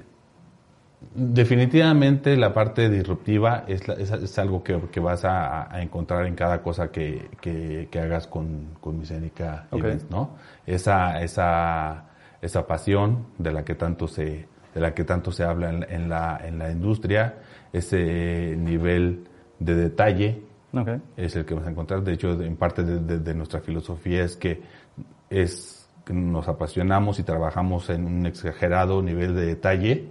definitivamente 1.12 2.36
la 2.36 2.54
parte 2.54 2.88
disruptiva 2.88 3.64
es, 3.66 3.88
es, 3.88 4.38
algo 4.38 4.62
que, 4.62 4.78
que 4.92 5.00
vas 5.00 5.24
a, 5.24 5.68
encontrar 5.82 6.26
en 6.26 6.36
cada 6.36 6.62
cosa 6.62 6.92
que, 6.92 7.28
que, 7.40 7.98
hagas 7.98 8.28
con, 8.28 8.76
con 8.80 9.00
Micénica, 9.00 9.66
¿no? 10.10 10.36
Esa, 10.64 11.20
esa 11.20 12.04
esa 12.46 12.66
pasión 12.66 13.26
de 13.38 13.52
la 13.52 13.64
que 13.64 13.74
tanto 13.74 14.08
se, 14.08 14.48
de 14.74 14.80
la 14.80 14.94
que 14.94 15.04
tanto 15.04 15.32
se 15.32 15.44
habla 15.44 15.70
en, 15.70 16.08
la, 16.08 16.40
en 16.44 16.58
la 16.58 16.70
industria, 16.70 17.34
ese 17.72 18.56
nivel 18.56 19.24
de 19.58 19.74
detalle 19.74 20.42
es 21.16 21.36
el 21.36 21.44
que 21.44 21.54
vas 21.54 21.66
a 21.66 21.70
encontrar. 21.70 22.02
De 22.02 22.12
hecho, 22.12 22.30
en 22.40 22.56
parte 22.56 22.82
de, 22.82 23.34
nuestra 23.34 23.60
filosofía 23.60 24.24
es 24.24 24.36
que 24.36 24.62
es 25.30 25.88
nos 26.08 26.46
apasionamos 26.46 27.18
y 27.18 27.24
trabajamos 27.24 27.90
en 27.90 28.04
un 28.06 28.26
exagerado 28.26 29.02
nivel 29.02 29.34
de 29.34 29.46
detalle, 29.46 30.08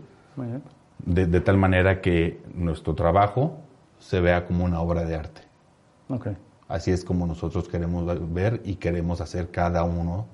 de, 1.05 1.41
tal 1.41 1.57
manera 1.57 2.01
que 2.01 2.41
nuestro 2.53 2.95
trabajo 2.95 3.61
se 3.97 4.19
vea 4.19 4.45
como 4.45 4.65
una 4.65 4.81
obra 4.81 5.05
de 5.05 5.15
arte. 5.15 5.41
Así 6.67 6.91
es 6.91 7.05
como 7.05 7.27
nosotros 7.27 7.69
queremos 7.69 8.33
ver 8.33 8.61
y 8.65 8.75
queremos 8.75 9.21
hacer 9.21 9.51
cada 9.51 9.83
uno 9.83 10.25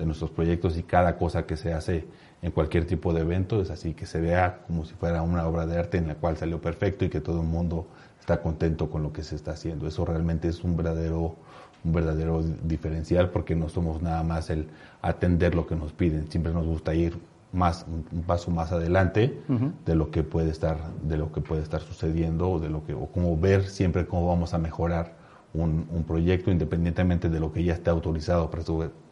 de 0.00 0.06
nuestros 0.06 0.30
proyectos 0.30 0.76
y 0.76 0.82
cada 0.82 1.16
cosa 1.16 1.46
que 1.46 1.56
se 1.56 1.72
hace 1.72 2.06
en 2.42 2.50
cualquier 2.50 2.86
tipo 2.86 3.12
de 3.12 3.20
evento, 3.20 3.60
es 3.60 3.70
así 3.70 3.94
que 3.94 4.06
se 4.06 4.20
vea 4.20 4.62
como 4.66 4.84
si 4.84 4.94
fuera 4.94 5.22
una 5.22 5.46
obra 5.46 5.66
de 5.66 5.78
arte 5.78 5.98
en 5.98 6.08
la 6.08 6.14
cual 6.14 6.36
salió 6.36 6.60
perfecto 6.60 7.04
y 7.04 7.10
que 7.10 7.20
todo 7.20 7.42
el 7.42 7.46
mundo 7.46 7.86
está 8.18 8.40
contento 8.40 8.90
con 8.90 9.02
lo 9.02 9.12
que 9.12 9.22
se 9.22 9.36
está 9.36 9.52
haciendo. 9.52 9.86
Eso 9.86 10.04
realmente 10.04 10.48
es 10.48 10.64
un 10.64 10.76
verdadero 10.76 11.36
un 11.82 11.92
verdadero 11.92 12.42
diferencial 12.62 13.30
porque 13.30 13.56
no 13.56 13.68
somos 13.68 14.02
nada 14.02 14.22
más 14.22 14.50
el 14.50 14.68
atender 15.00 15.54
lo 15.54 15.66
que 15.66 15.76
nos 15.76 15.92
piden, 15.92 16.30
siempre 16.30 16.52
nos 16.52 16.66
gusta 16.66 16.94
ir 16.94 17.16
más 17.52 17.86
un 17.88 18.22
paso 18.22 18.50
más 18.50 18.70
adelante 18.70 19.40
de 19.84 19.94
lo 19.96 20.10
que 20.10 20.22
puede 20.22 20.50
estar 20.50 20.78
de 21.02 21.16
lo 21.16 21.32
que 21.32 21.40
puede 21.40 21.62
estar 21.62 21.80
sucediendo 21.80 22.48
o 22.48 22.60
de 22.60 22.68
lo 22.68 22.84
que 22.84 22.94
o 22.94 23.06
como 23.06 23.36
ver 23.36 23.64
siempre 23.64 24.06
cómo 24.06 24.28
vamos 24.28 24.54
a 24.54 24.58
mejorar 24.58 25.16
un, 25.54 25.86
un 25.90 26.04
proyecto 26.04 26.50
independientemente 26.50 27.28
de 27.28 27.40
lo 27.40 27.52
que 27.52 27.64
ya 27.64 27.74
esté 27.74 27.90
autorizado 27.90 28.50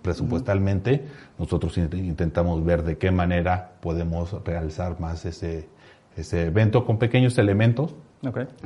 presupuestalmente 0.02 1.04
nosotros 1.38 1.76
intentamos 1.78 2.64
ver 2.64 2.84
de 2.84 2.96
qué 2.96 3.10
manera 3.10 3.72
podemos 3.80 4.32
realzar 4.44 5.00
más 5.00 5.24
ese 5.24 5.68
ese 6.16 6.46
evento 6.46 6.84
con 6.84 6.98
pequeños 6.98 7.38
elementos 7.38 7.94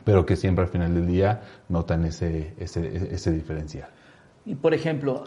pero 0.05 0.27
que 0.27 0.37
siempre 0.37 0.65
al 0.65 0.71
final 0.71 0.95
del 0.95 1.07
día 1.07 1.43
notan 1.69 2.05
ese 2.05 2.55
ese, 2.59 3.15
ese 3.15 3.33
diferencial 3.33 3.89
y 4.45 4.55
por 4.55 4.75
ejemplo 4.75 5.25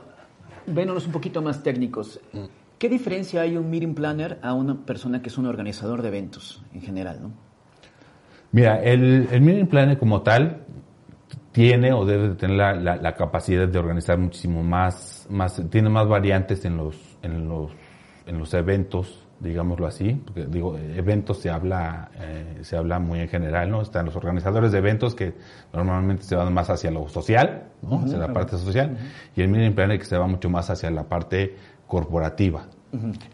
vénonos 0.68 1.06
un 1.06 1.12
poquito 1.12 1.42
más 1.42 1.64
técnicos. 1.64 2.20
¿Qué 2.78 2.90
diferencia 2.90 3.42
hay 3.42 3.56
un 3.56 3.70
meeting 3.70 3.94
planner 3.94 4.40
a 4.42 4.54
una 4.54 4.86
persona 4.86 5.22
que 5.22 5.30
es 5.30 5.38
un 5.38 5.46
organizador 5.46 6.02
de 6.02 6.10
eventos 6.10 6.64
en 6.74 6.82
general? 6.82 7.20
¿no? 7.22 7.32
Mira, 8.52 8.84
el, 8.84 9.28
el 9.32 9.42
meeting 9.42 9.68
planner 9.68 9.98
como 9.98 10.22
tal 10.22 10.65
tiene 11.56 11.94
o 11.94 12.04
debe 12.04 12.36
tener 12.36 12.58
la, 12.58 12.98
la, 12.98 13.16
capacidad 13.16 13.66
de 13.66 13.80
organizar 13.80 14.18
muchísimo 14.18 14.62
más, 14.62 15.26
más, 15.30 15.64
tiene 15.70 15.88
más 15.88 16.06
variantes 16.06 16.66
en 16.66 16.76
los, 16.76 16.98
en 17.22 17.48
los, 17.48 17.72
en 18.26 18.38
los 18.38 18.54
eventos, 18.54 19.26
digámoslo 19.40 19.88
así, 19.88 20.22
porque 20.26 20.48
digo, 20.48 20.78
eventos 20.78 21.38
se 21.40 21.50
habla, 21.50 22.12
eh, 22.20 22.58
se 22.64 22.76
habla 22.76 23.00
muy 23.00 23.22
en 23.22 23.30
general, 23.30 23.72
¿no? 23.72 23.82
Están 23.82 24.06
los 24.06 24.18
organizadores 24.18 24.74
de 24.74 24.80
eventos 24.80 25.16
que 25.16 25.34
normalmente 25.72 26.24
se 26.24 26.36
van 26.36 26.54
más 26.54 26.70
hacia 26.70 26.92
lo 26.92 27.08
social, 27.08 27.64
¿no? 27.82 28.00
hacia 28.00 28.18
la 28.18 28.34
parte 28.34 28.58
social, 28.58 28.98
y 29.34 29.42
el 29.42 29.48
meeting 29.48 29.74
planner 29.74 29.98
que 29.98 30.04
se 30.04 30.18
va 30.18 30.28
mucho 30.28 30.50
más 30.50 30.70
hacia 30.70 30.92
la 30.92 31.06
parte 31.06 31.56
corporativa. 31.88 32.66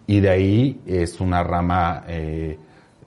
Y 0.06 0.20
de 0.20 0.30
ahí 0.30 0.82
es 0.86 1.20
una 1.20 1.44
rama, 1.44 2.04
eh, 2.08 2.60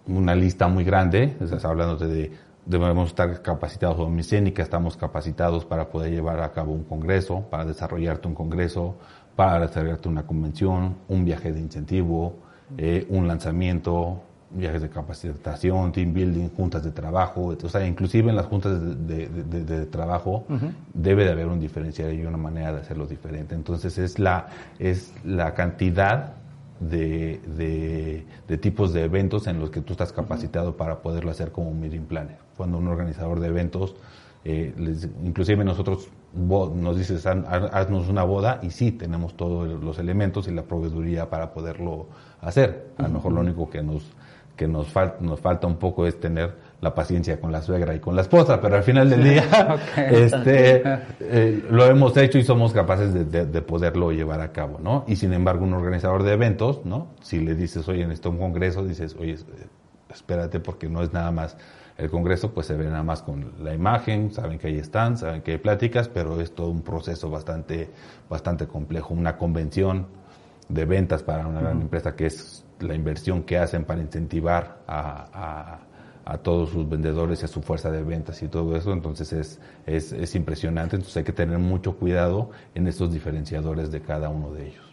una 0.09 0.35
lista 0.35 0.67
muy 0.67 0.83
grande, 0.83 1.37
estás 1.41 1.65
hablando 1.65 1.97
de, 1.97 2.33
debemos 2.67 3.09
estar 3.09 3.43
capacitados 3.43 3.99
en 4.07 4.15
Micénica, 4.15 4.63
estamos 4.63 4.97
capacitados 4.97 5.65
para 5.65 5.89
poder 5.89 6.13
llevar 6.13 6.41
a 6.41 6.53
cabo 6.53 6.73
un 6.73 6.85
congreso, 6.85 7.43
para 7.51 7.65
desarrollarte 7.65 8.29
un 8.29 8.35
congreso, 8.35 8.97
para 9.37 9.67
desarrollarte 9.67 10.09
una 10.09 10.27
convención, 10.27 10.97
un 11.09 11.25
viaje 11.25 11.53
de 11.53 11.61
incentivo, 11.61 12.37
eh, 12.79 13.07
un 13.11 13.29
lanzamiento, 13.29 14.23
viajes 14.51 14.83
de 14.83 14.89
capacitación, 14.89 15.93
team 15.93 16.13
building, 16.13 16.49
juntas 16.51 16.85
de 16.85 16.93
trabajo, 16.93 17.57
o 17.61 17.69
sea, 17.69 17.87
inclusive 17.87 18.31
en 18.31 18.37
las 18.37 18.47
juntas 18.47 18.81
de, 19.07 19.87
trabajo 19.87 20.47
debe 20.93 21.25
de 21.25 21.33
haber 21.33 21.49
un 21.49 21.59
diferencial 21.59 22.13
y 22.13 22.25
una 22.25 22.37
manera 22.37 22.73
de 22.73 22.81
hacerlo 22.81 23.07
diferente. 23.07 23.55
Entonces 23.55 23.99
es 23.99 24.19
la, 24.19 24.49
es 24.79 25.13
la 25.25 25.55
cantidad 25.55 26.35
de, 26.81 28.25
tipos 28.61 28.93
de 28.93 29.05
eventos 29.05 29.47
en 29.47 29.61
los 29.61 29.71
que 29.71 29.81
tú 29.81 29.93
estás 29.93 30.13
capacitado 30.13 30.77
para 30.77 31.03
poderlo 31.03 31.31
hacer 31.31 31.53
como 31.53 31.71
un 31.71 31.81
meeting 31.81 32.03
planner. 32.03 32.39
Cuando 32.57 32.79
un 32.79 32.89
organizador 32.89 33.41
de 33.41 33.49
eventos, 33.49 33.95
eh, 34.45 34.75
inclusive 35.23 35.65
nosotros 35.65 36.09
nos 36.35 36.97
dices, 36.97 37.27
haznos 37.27 38.09
una 38.09 38.25
boda 38.25 38.59
y 38.63 38.71
sí, 38.71 38.93
tenemos 38.93 39.37
todos 39.37 39.83
los 39.83 39.99
elementos 39.99 40.49
y 40.49 40.51
la 40.51 40.63
proveeduría 40.63 41.31
para 41.31 41.53
poderlo 41.53 42.07
hacer. 42.41 42.89
A 42.99 43.05
lo 43.05 43.11
mejor 43.11 43.33
lo 43.33 43.41
único 43.41 43.71
que 43.71 43.83
nos 43.83 44.03
que 44.57 44.69
nos, 44.69 44.93
nos 45.21 45.41
falta 45.41 45.67
un 45.67 45.77
poco 45.77 46.07
es 46.07 46.19
tener 46.21 46.55
la 46.81 46.95
paciencia 46.95 47.41
con 47.41 47.51
la 47.51 47.63
suegra 47.63 47.95
y 47.95 48.01
con 48.01 48.15
la 48.15 48.23
esposa, 48.23 48.61
pero 48.61 48.77
al 48.77 48.83
final 48.83 49.09
del 49.09 49.25
día 49.25 49.45
este, 49.97 50.83
eh, 51.21 51.65
lo 51.71 51.87
hemos 51.87 52.17
hecho 52.17 52.39
y 52.39 52.45
somos 52.45 52.73
capaces 52.73 53.13
de, 53.31 53.63
poderlo 53.63 54.13
llevar 54.13 54.41
a 54.41 54.53
cabo, 54.53 54.79
¿no? 54.83 55.05
Y 55.07 55.17
sin 55.17 55.33
embargo, 55.33 55.65
un 55.65 55.73
organizador 55.73 56.23
de 56.23 56.35
eventos, 56.35 56.85
¿no? 56.85 57.09
Si 57.23 57.41
le 57.41 57.55
dices, 57.55 57.89
oye, 57.89 58.03
en 58.03 58.13
este 58.13 58.29
un 58.29 58.39
congreso, 58.39 58.85
dices, 58.85 59.17
oye, 59.19 59.37
espérate 60.13 60.61
porque 60.61 60.89
no 60.89 61.03
es 61.03 61.13
nada 61.13 61.31
más 61.31 61.57
el 61.97 62.11
congreso, 62.11 62.53
pues 62.53 62.67
se 62.67 62.75
ve 62.75 62.87
nada 62.87 63.03
más 63.03 63.23
con 63.23 63.53
la 63.63 63.73
imagen, 63.73 64.33
saben 64.33 64.59
que 64.59 64.67
ahí 64.67 64.79
están, 64.79 65.17
saben 65.17 65.43
que 65.43 65.53
hay 65.53 65.59
pláticas, 65.59 66.09
pero 66.09 66.41
es 66.41 66.53
todo 66.55 66.69
un 66.69 66.83
proceso 66.83 67.31
bastante, 67.31 67.89
bastante 68.29 68.67
complejo, 68.67 69.15
una 69.15 69.37
convención 69.37 70.07
de 70.69 70.85
ventas 70.87 71.23
para 71.23 71.47
una 71.47 71.61
gran 71.61 71.81
empresa 71.83 72.17
que 72.17 72.27
es 72.27 72.65
la 72.81 72.95
inversión 72.95 73.45
que 73.45 73.59
hacen 73.59 73.85
para 73.85 74.01
incentivar 74.01 74.79
a, 74.87 75.29
a, 75.33 75.79
todos 76.39 76.71
sus 76.71 76.89
vendedores 76.89 77.43
y 77.43 77.45
a 77.45 77.49
su 77.49 77.61
fuerza 77.61 77.91
de 77.91 78.03
ventas 78.03 78.43
y 78.43 78.49
todo 78.49 78.77
eso, 78.77 78.93
entonces 78.93 79.33
es, 79.33 79.61
es, 79.87 80.13
es, 80.13 80.35
impresionante, 80.35 80.97
entonces 80.97 81.19
hay 81.19 81.25
que 81.25 81.33
tener 81.33 81.59
mucho 81.59 81.97
cuidado 81.97 82.51
en 82.75 82.87
estos 82.87 83.13
diferenciadores 83.13 83.93
de 83.93 84.01
cada 84.01 84.31
uno 84.31 84.53
de 84.53 84.69
ellos. 84.69 84.85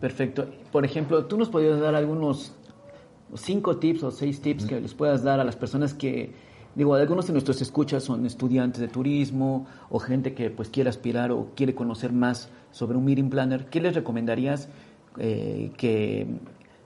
Perfecto. 0.00 0.46
Por 0.70 0.84
ejemplo, 0.84 1.24
tú 1.24 1.38
nos 1.38 1.48
podrías 1.48 1.80
dar 1.80 1.94
algunos 1.94 2.52
cinco 3.34 3.78
tips 3.78 4.02
o 4.02 4.10
seis 4.10 4.40
tips 4.40 4.66
que 4.66 4.80
les 4.80 4.94
puedas 4.94 5.22
dar 5.22 5.40
a 5.40 5.44
las 5.44 5.56
personas 5.56 5.94
que, 5.94 6.32
digo, 6.74 6.94
algunos 6.94 7.26
de 7.26 7.32
nuestros 7.32 7.62
escuchas 7.62 8.02
son 8.02 8.26
estudiantes 8.26 8.80
de 8.80 8.88
turismo 8.88 9.66
o 9.88 9.98
gente 9.98 10.34
que 10.34 10.50
pues 10.50 10.68
quiere 10.68 10.90
aspirar 10.90 11.30
o 11.30 11.48
quiere 11.54 11.74
conocer 11.74 12.12
más 12.12 12.50
sobre 12.72 12.98
un 12.98 13.04
meeting 13.04 13.30
planner. 13.30 13.66
¿Qué 13.66 13.80
les 13.80 13.94
recomendarías 13.94 14.68
eh, 15.18 15.70
que 15.76 16.26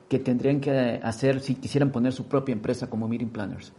que 0.08 0.18
tendrían 0.18 0.60
que 0.60 1.00
hacer 1.02 1.40
si 1.40 1.54
quisieran 1.56 1.90
poner 1.90 2.12
su 2.12 2.28
propia 2.28 2.52
empresa 2.52 2.88
como 2.88 3.08
Meeting 3.08 3.28
Planners? 3.28 3.72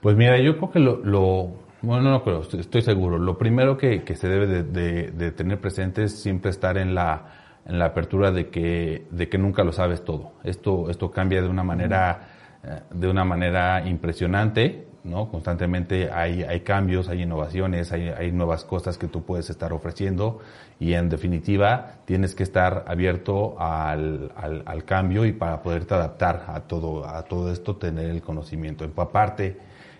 Pues 0.00 0.16
mira, 0.16 0.38
yo 0.40 0.56
creo 0.56 0.70
que 0.70 0.78
lo, 0.78 1.52
bueno, 1.82 2.10
no 2.10 2.22
creo, 2.22 2.40
estoy, 2.40 2.82
seguro. 2.82 3.18
Lo 3.18 3.38
primero 3.38 3.76
que, 3.76 4.02
se 4.14 4.28
debe 4.28 4.62
de, 4.62 5.32
tener 5.32 5.60
presente 5.60 6.04
es 6.04 6.20
siempre 6.20 6.50
estar 6.50 6.76
en 6.78 6.94
la, 6.94 7.26
en 7.66 7.78
la 7.78 7.86
apertura 7.86 8.30
de 8.30 8.48
que, 8.48 9.06
de 9.10 9.28
que 9.28 9.38
nunca 9.38 9.64
lo 9.64 9.72
sabes 9.72 10.04
todo. 10.04 10.32
Esto, 10.44 10.90
esto 10.90 11.10
cambia 11.10 11.42
de 11.42 11.48
una 11.48 11.62
manera, 11.62 12.28
eh, 12.64 12.80
de 12.92 13.08
una 13.08 13.24
manera 13.24 13.86
impresionante 13.86 14.91
¿no? 15.04 15.28
Constantemente 15.28 16.10
hay, 16.10 16.42
hay 16.42 16.60
cambios, 16.60 17.08
hay 17.08 17.22
innovaciones, 17.22 17.92
hay, 17.92 18.08
hay, 18.08 18.30
nuevas 18.30 18.64
cosas 18.64 18.98
que 18.98 19.08
tú 19.08 19.22
puedes 19.22 19.50
estar 19.50 19.72
ofreciendo 19.72 20.40
y 20.78 20.94
en 20.94 21.08
definitiva 21.08 21.96
tienes 22.04 22.34
que 22.34 22.42
estar 22.42 22.84
abierto 22.86 23.56
al, 23.58 24.30
al, 24.36 24.84
cambio 24.84 25.24
y 25.24 25.32
para 25.32 25.62
poderte 25.62 25.94
adaptar 25.94 26.44
a 26.48 26.60
todo, 26.60 27.06
a 27.06 27.22
todo 27.24 27.50
esto 27.50 27.76
tener 27.76 28.10
el 28.10 28.22
conocimiento, 28.22 28.84
empaparte 28.84 29.58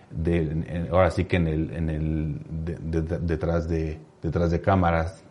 de, 0.09 0.87
ahora 0.91 1.11
sí 1.11 1.25
que 1.25 1.37
en 1.37 1.47
el, 1.47 1.73
en 1.73 1.89
el, 1.89 2.39
detrás 3.25 3.67
de, 3.67 3.99
detrás 4.21 4.51
de 4.51 4.61
cámaras, 4.61 5.23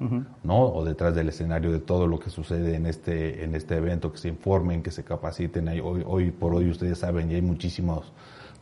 ¿no? 0.43 0.67
O 0.67 0.85
detrás 0.85 1.15
del 1.15 1.29
escenario 1.29 1.71
de 1.71 1.79
todo 1.79 2.07
lo 2.07 2.19
que 2.19 2.31
sucede 2.31 2.75
en 2.75 2.87
este, 2.87 3.45
en 3.45 3.55
este 3.55 3.77
evento, 3.77 4.13
que 4.13 4.19
se 4.19 4.29
informen, 4.29 4.83
que 4.83 4.91
se 4.91 5.05
capaciten. 5.05 5.69
Hoy, 5.69 6.03
hoy 6.05 6.31
por 6.31 6.55
hoy 6.55 6.69
ustedes 6.69 6.99
saben, 6.99 7.31
y 7.31 7.37
hay 7.37 7.43
muchísimos 7.43 8.13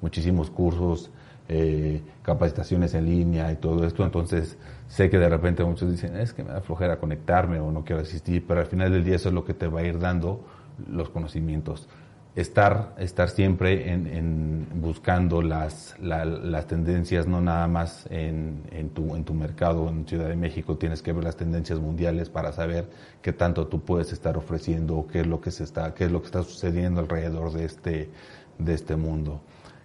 muchísimos 0.00 0.50
cursos, 0.50 1.10
eh, 1.52 2.00
capacitaciones 2.22 2.94
en 2.94 3.06
línea 3.06 3.50
y 3.50 3.56
todo 3.56 3.84
esto, 3.84 4.04
entonces 4.04 4.56
sé 4.86 5.10
que 5.10 5.18
de 5.18 5.28
repente 5.28 5.64
muchos 5.64 5.90
dicen, 5.90 6.16
es 6.16 6.32
que 6.32 6.44
me 6.44 6.50
da 6.52 6.60
flojera 6.60 7.00
conectarme 7.00 7.58
o 7.58 7.72
no 7.72 7.84
quiero 7.84 8.02
asistir, 8.02 8.44
pero 8.46 8.60
al 8.60 8.66
final 8.66 8.92
del 8.92 9.02
día 9.02 9.16
eso 9.16 9.30
es 9.30 9.34
lo 9.34 9.44
que 9.44 9.52
te 9.52 9.66
va 9.66 9.80
a 9.80 9.82
ir 9.82 9.98
dando 9.98 10.44
los 10.88 11.10
conocimientos. 11.10 11.88
Estar, 12.36 12.94
estar 12.98 13.28
siempre 13.28 13.90
en, 13.92 14.68
buscando 14.76 15.42
las, 15.42 15.96
las 15.98 16.68
tendencias, 16.68 17.26
no 17.26 17.40
nada 17.40 17.66
más 17.66 18.06
en, 18.10 18.62
en, 18.70 18.90
tu, 18.90 19.16
en 19.16 19.24
tu 19.24 19.34
mercado 19.34 19.88
en 19.88 20.06
Ciudad 20.06 20.28
de 20.28 20.36
México, 20.36 20.76
tienes 20.76 21.02
que 21.02 21.12
ver 21.12 21.24
las 21.24 21.34
tendencias 21.34 21.80
mundiales 21.80 22.30
para 22.30 22.52
saber 22.52 22.88
qué 23.22 23.32
tanto 23.32 23.66
tú 23.66 23.80
puedes 23.80 24.12
estar 24.12 24.36
ofreciendo, 24.36 25.08
qué 25.10 25.22
es 25.22 25.26
lo 25.26 25.40
que 25.40 25.50
se 25.50 25.64
está, 25.64 25.92
qué 25.94 26.04
es 26.04 26.12
lo 26.12 26.20
que 26.20 26.26
está 26.26 26.44
sucediendo 26.44 27.00
alrededor 27.00 27.52
de 27.52 27.64
este, 27.64 28.10
de 28.56 28.74
este 28.74 28.94
mundo 28.94 29.40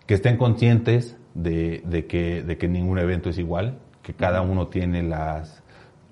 que 0.05 0.13
estén 0.13 0.37
conscientes 0.37 1.17
de, 1.33 1.81
de, 1.85 2.05
que, 2.05 2.43
de 2.43 2.57
que 2.57 2.67
ningún 2.67 2.99
evento 2.99 3.29
es 3.29 3.37
igual, 3.37 3.79
que 4.01 4.13
cada 4.13 4.41
uno 4.41 4.67
tiene 4.67 5.03
las, 5.03 5.63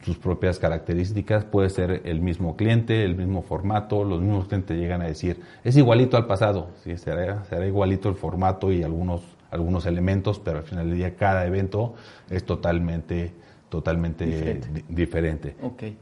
sus 0.04 0.18
propias 0.18 0.60
características, 0.60 1.46
puede 1.46 1.70
ser 1.70 2.02
el 2.06 2.22
mismo 2.22 2.56
cliente, 2.56 3.04
el 3.04 3.16
mismo 3.16 3.42
formato, 3.42 4.04
los 4.04 4.22
mismos 4.22 4.48
clientes 4.48 4.78
llegan 4.78 5.02
a 5.02 5.06
decir, 5.06 5.40
es 5.64 5.78
igualito 5.78 6.18
al 6.18 6.26
pasado, 6.26 6.72
¿sí? 6.84 6.98
será, 6.98 7.46
será 7.46 7.66
igualito 7.66 8.10
el 8.10 8.16
formato 8.16 8.72
y 8.72 8.84
algunos, 8.84 9.22
algunos 9.50 9.86
elementos, 9.86 10.40
pero 10.40 10.58
al 10.58 10.64
final 10.64 10.90
del 10.90 10.98
día 10.98 11.16
cada 11.16 11.46
evento 11.46 11.96
es 12.30 12.46
totalmente 12.46 13.32
totalmente 13.70 14.62
diferente, 14.88 15.56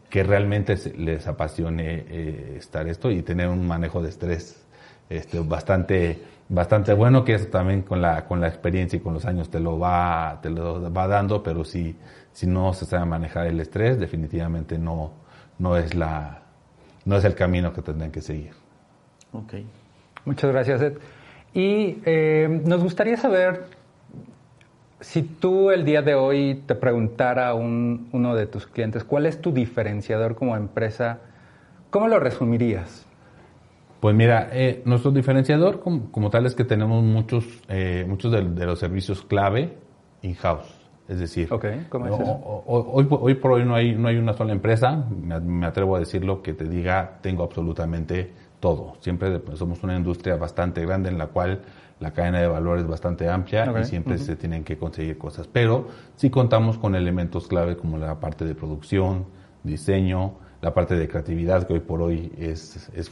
que 0.10 0.24
realmente 0.24 0.76
les 0.98 1.26
apasione 1.26 2.04
eh, 2.06 2.56
estar 2.58 2.86
esto 2.90 3.10
y 3.10 3.22
tener 3.22 3.48
un 3.48 3.66
manejo 3.66 4.02
de 4.02 4.10
estrés 4.10 4.62
este, 5.10 5.40
bastante 5.40 6.20
bastante 6.52 6.94
bueno, 6.94 7.24
que 7.24 7.36
eso 7.36 7.48
también 7.48 7.82
con 7.82 8.02
la, 8.02 8.26
con 8.26 8.42
la 8.42 8.48
experiencia 8.48 8.98
y 8.98 9.00
con 9.00 9.14
los 9.14 9.26
años 9.26 9.50
te 9.50 9.60
lo 9.60 9.80
va, 9.80 10.40
te 10.42 10.50
lo 10.50 10.92
va 10.92 11.08
dando, 11.08 11.42
pero 11.42 11.64
si, 11.64 11.96
si 12.34 12.46
no 12.46 12.74
se 12.74 12.86
sabe 12.86 13.06
manejar 13.06 13.48
el 13.48 13.60
estrés, 13.62 13.98
definitivamente 13.98 14.78
no, 14.78 15.14
no 15.60 15.78
es 15.78 15.96
la, 15.96 16.42
no 17.06 17.16
es 17.16 17.24
el 17.24 17.36
camino 17.36 17.72
que 17.72 17.82
tendrán 17.82 18.12
que 18.12 18.22
seguir. 18.22 18.52
Ok. 19.32 19.54
Muchas 20.26 20.52
gracias, 20.52 20.82
Ed. 20.82 20.98
Y 21.54 22.00
eh, 22.06 22.62
nos 22.66 22.84
gustaría 22.84 23.16
saber 23.16 23.68
si 25.00 25.24
tú 25.24 25.72
el 25.72 25.86
día 25.86 26.02
de 26.02 26.16
hoy 26.16 26.64
te 26.66 26.76
preguntara 26.76 27.48
a 27.48 27.54
un, 27.54 28.10
uno 28.12 28.36
de 28.36 28.46
tus 28.46 28.68
clientes 28.68 29.06
cuál 29.06 29.26
es 29.26 29.42
tu 29.42 29.54
diferenciador 29.54 30.36
como 30.36 30.58
empresa, 30.58 31.20
¿cómo 31.90 32.10
lo 32.10 32.20
resumirías? 32.20 33.08
Pues 34.02 34.16
mira, 34.16 34.50
eh, 34.52 34.82
nuestro 34.86 35.12
diferenciador 35.12 35.80
como, 35.80 36.30
tal 36.32 36.48
es 36.48 36.56
que 36.56 36.64
tenemos 36.64 37.04
muchos, 37.04 37.46
eh, 37.70 38.04
muchos 38.10 38.32
de, 38.32 38.66
los 38.66 38.80
servicios 38.80 39.22
clave 39.22 39.78
in-house. 40.24 40.74
Es 41.08 41.20
decir, 41.20 41.48
Hoy, 41.52 43.36
por 43.36 43.52
hoy 43.52 43.64
no 43.64 43.76
hay, 43.76 43.94
no 43.94 44.08
hay 44.08 44.18
una 44.18 44.34
sola 44.34 44.54
empresa, 44.54 45.06
me, 45.16 45.68
atrevo 45.68 45.98
a 45.98 46.00
decirlo, 46.00 46.42
que 46.42 46.54
te 46.54 46.66
diga 46.66 47.20
tengo 47.22 47.44
absolutamente 47.44 48.34
todo. 48.60 48.96
Siempre 49.02 49.38
pues, 49.40 49.60
somos 49.60 49.84
una 49.84 49.96
industria 49.96 50.36
bastante 50.36 50.84
grande 50.84 51.10
en 51.10 51.20
la 51.20 51.28
cual 51.28 51.62
la 52.00 52.12
cadena 52.12 52.40
de 52.40 52.48
valor 52.48 52.80
es 52.80 52.88
bastante 52.88 53.30
amplia 53.30 53.72
y 53.82 53.84
siempre 53.86 54.18
se 54.18 54.36
tienen 54.36 54.64
que 54.64 54.80
conseguir 54.80 55.20
cosas. 55.20 55.48
Pero 55.48 55.90
sí 56.16 56.32
contamos 56.32 56.80
con 56.80 56.96
elementos 56.96 57.48
clave 57.48 57.78
como 57.78 58.00
la 58.00 58.20
parte 58.20 58.46
de 58.46 58.56
producción, 58.56 59.26
diseño, 59.64 60.38
la 60.62 60.74
parte 60.74 60.96
de 60.96 61.08
creatividad 61.08 61.66
que 61.66 61.74
hoy 61.74 61.80
por 61.80 62.02
hoy 62.02 62.32
es, 62.38 62.90
es, 62.96 63.12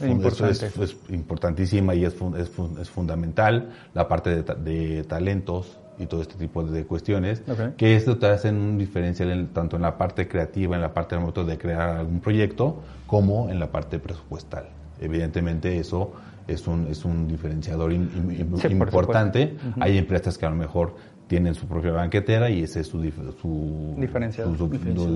importantísima 1.08 1.94
y 1.94 2.04
es, 2.04 2.14
es, 2.38 2.90
fundamental, 2.90 3.70
la 3.92 4.06
parte 4.06 4.42
de, 4.42 5.04
talentos 5.04 5.78
y 5.98 6.06
todo 6.06 6.22
este 6.22 6.36
tipo 6.36 6.62
de 6.62 6.84
cuestiones, 6.84 7.42
que 7.76 7.96
esto 7.96 8.16
te 8.18 8.26
hace 8.26 8.50
un 8.50 8.78
diferencial 8.78 9.48
tanto 9.52 9.76
en 9.76 9.82
la 9.82 9.98
parte 9.98 10.28
creativa, 10.28 10.76
en 10.76 10.82
la 10.82 10.94
parte 10.94 11.16
de, 11.16 11.44
de 11.44 11.58
crear 11.58 11.98
algún 11.98 12.20
proyecto, 12.20 12.80
como 13.06 13.50
en 13.50 13.58
la 13.58 13.70
parte 13.70 13.98
presupuestal. 13.98 14.68
Evidentemente 15.00 15.78
eso 15.78 16.12
es 16.52 16.66
un, 16.66 16.86
es 16.88 17.04
un 17.04 17.28
diferenciador 17.28 17.92
importante. 17.92 19.56
Hay 19.78 19.98
empresas 19.98 20.36
que 20.36 20.46
a 20.46 20.50
lo 20.50 20.56
mejor 20.56 20.94
tienen 21.26 21.54
su 21.54 21.66
propia 21.66 21.92
banquetera 21.92 22.50
y 22.50 22.64
ese 22.64 22.80
es 22.80 22.88
su, 22.88 23.00
su, 23.40 23.94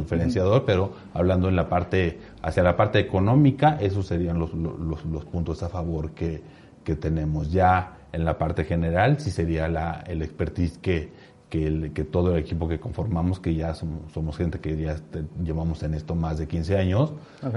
diferenciador, 0.00 0.64
pero 0.64 0.92
hablando 1.12 1.48
en 1.48 1.56
la 1.56 1.68
parte, 1.68 2.20
hacia 2.40 2.62
la 2.62 2.76
parte 2.76 3.00
económica, 3.00 3.78
esos 3.80 4.06
serían 4.06 4.38
los, 4.38 4.54
los, 4.54 5.04
los 5.04 5.24
puntos 5.24 5.62
a 5.64 5.68
favor 5.68 6.12
que, 6.12 6.40
que, 6.84 6.94
tenemos. 6.94 7.50
Ya 7.50 7.96
en 8.12 8.24
la 8.24 8.38
parte 8.38 8.62
general, 8.62 9.18
sí 9.18 9.32
sería 9.32 9.66
la, 9.66 10.04
el 10.06 10.22
expertise 10.22 10.78
que, 10.78 11.10
que, 11.50 11.66
el, 11.66 11.92
que 11.92 12.04
todo 12.04 12.32
el 12.32 12.38
equipo 12.38 12.68
que 12.68 12.78
conformamos, 12.78 13.40
que 13.40 13.52
ya 13.52 13.74
somos, 13.74 14.12
somos 14.12 14.36
gente 14.36 14.60
que 14.60 14.76
ya 14.76 14.96
llevamos 15.42 15.82
en 15.82 15.94
esto 15.94 16.14
más 16.14 16.38
de 16.38 16.46
15 16.46 16.78
años, 16.78 17.12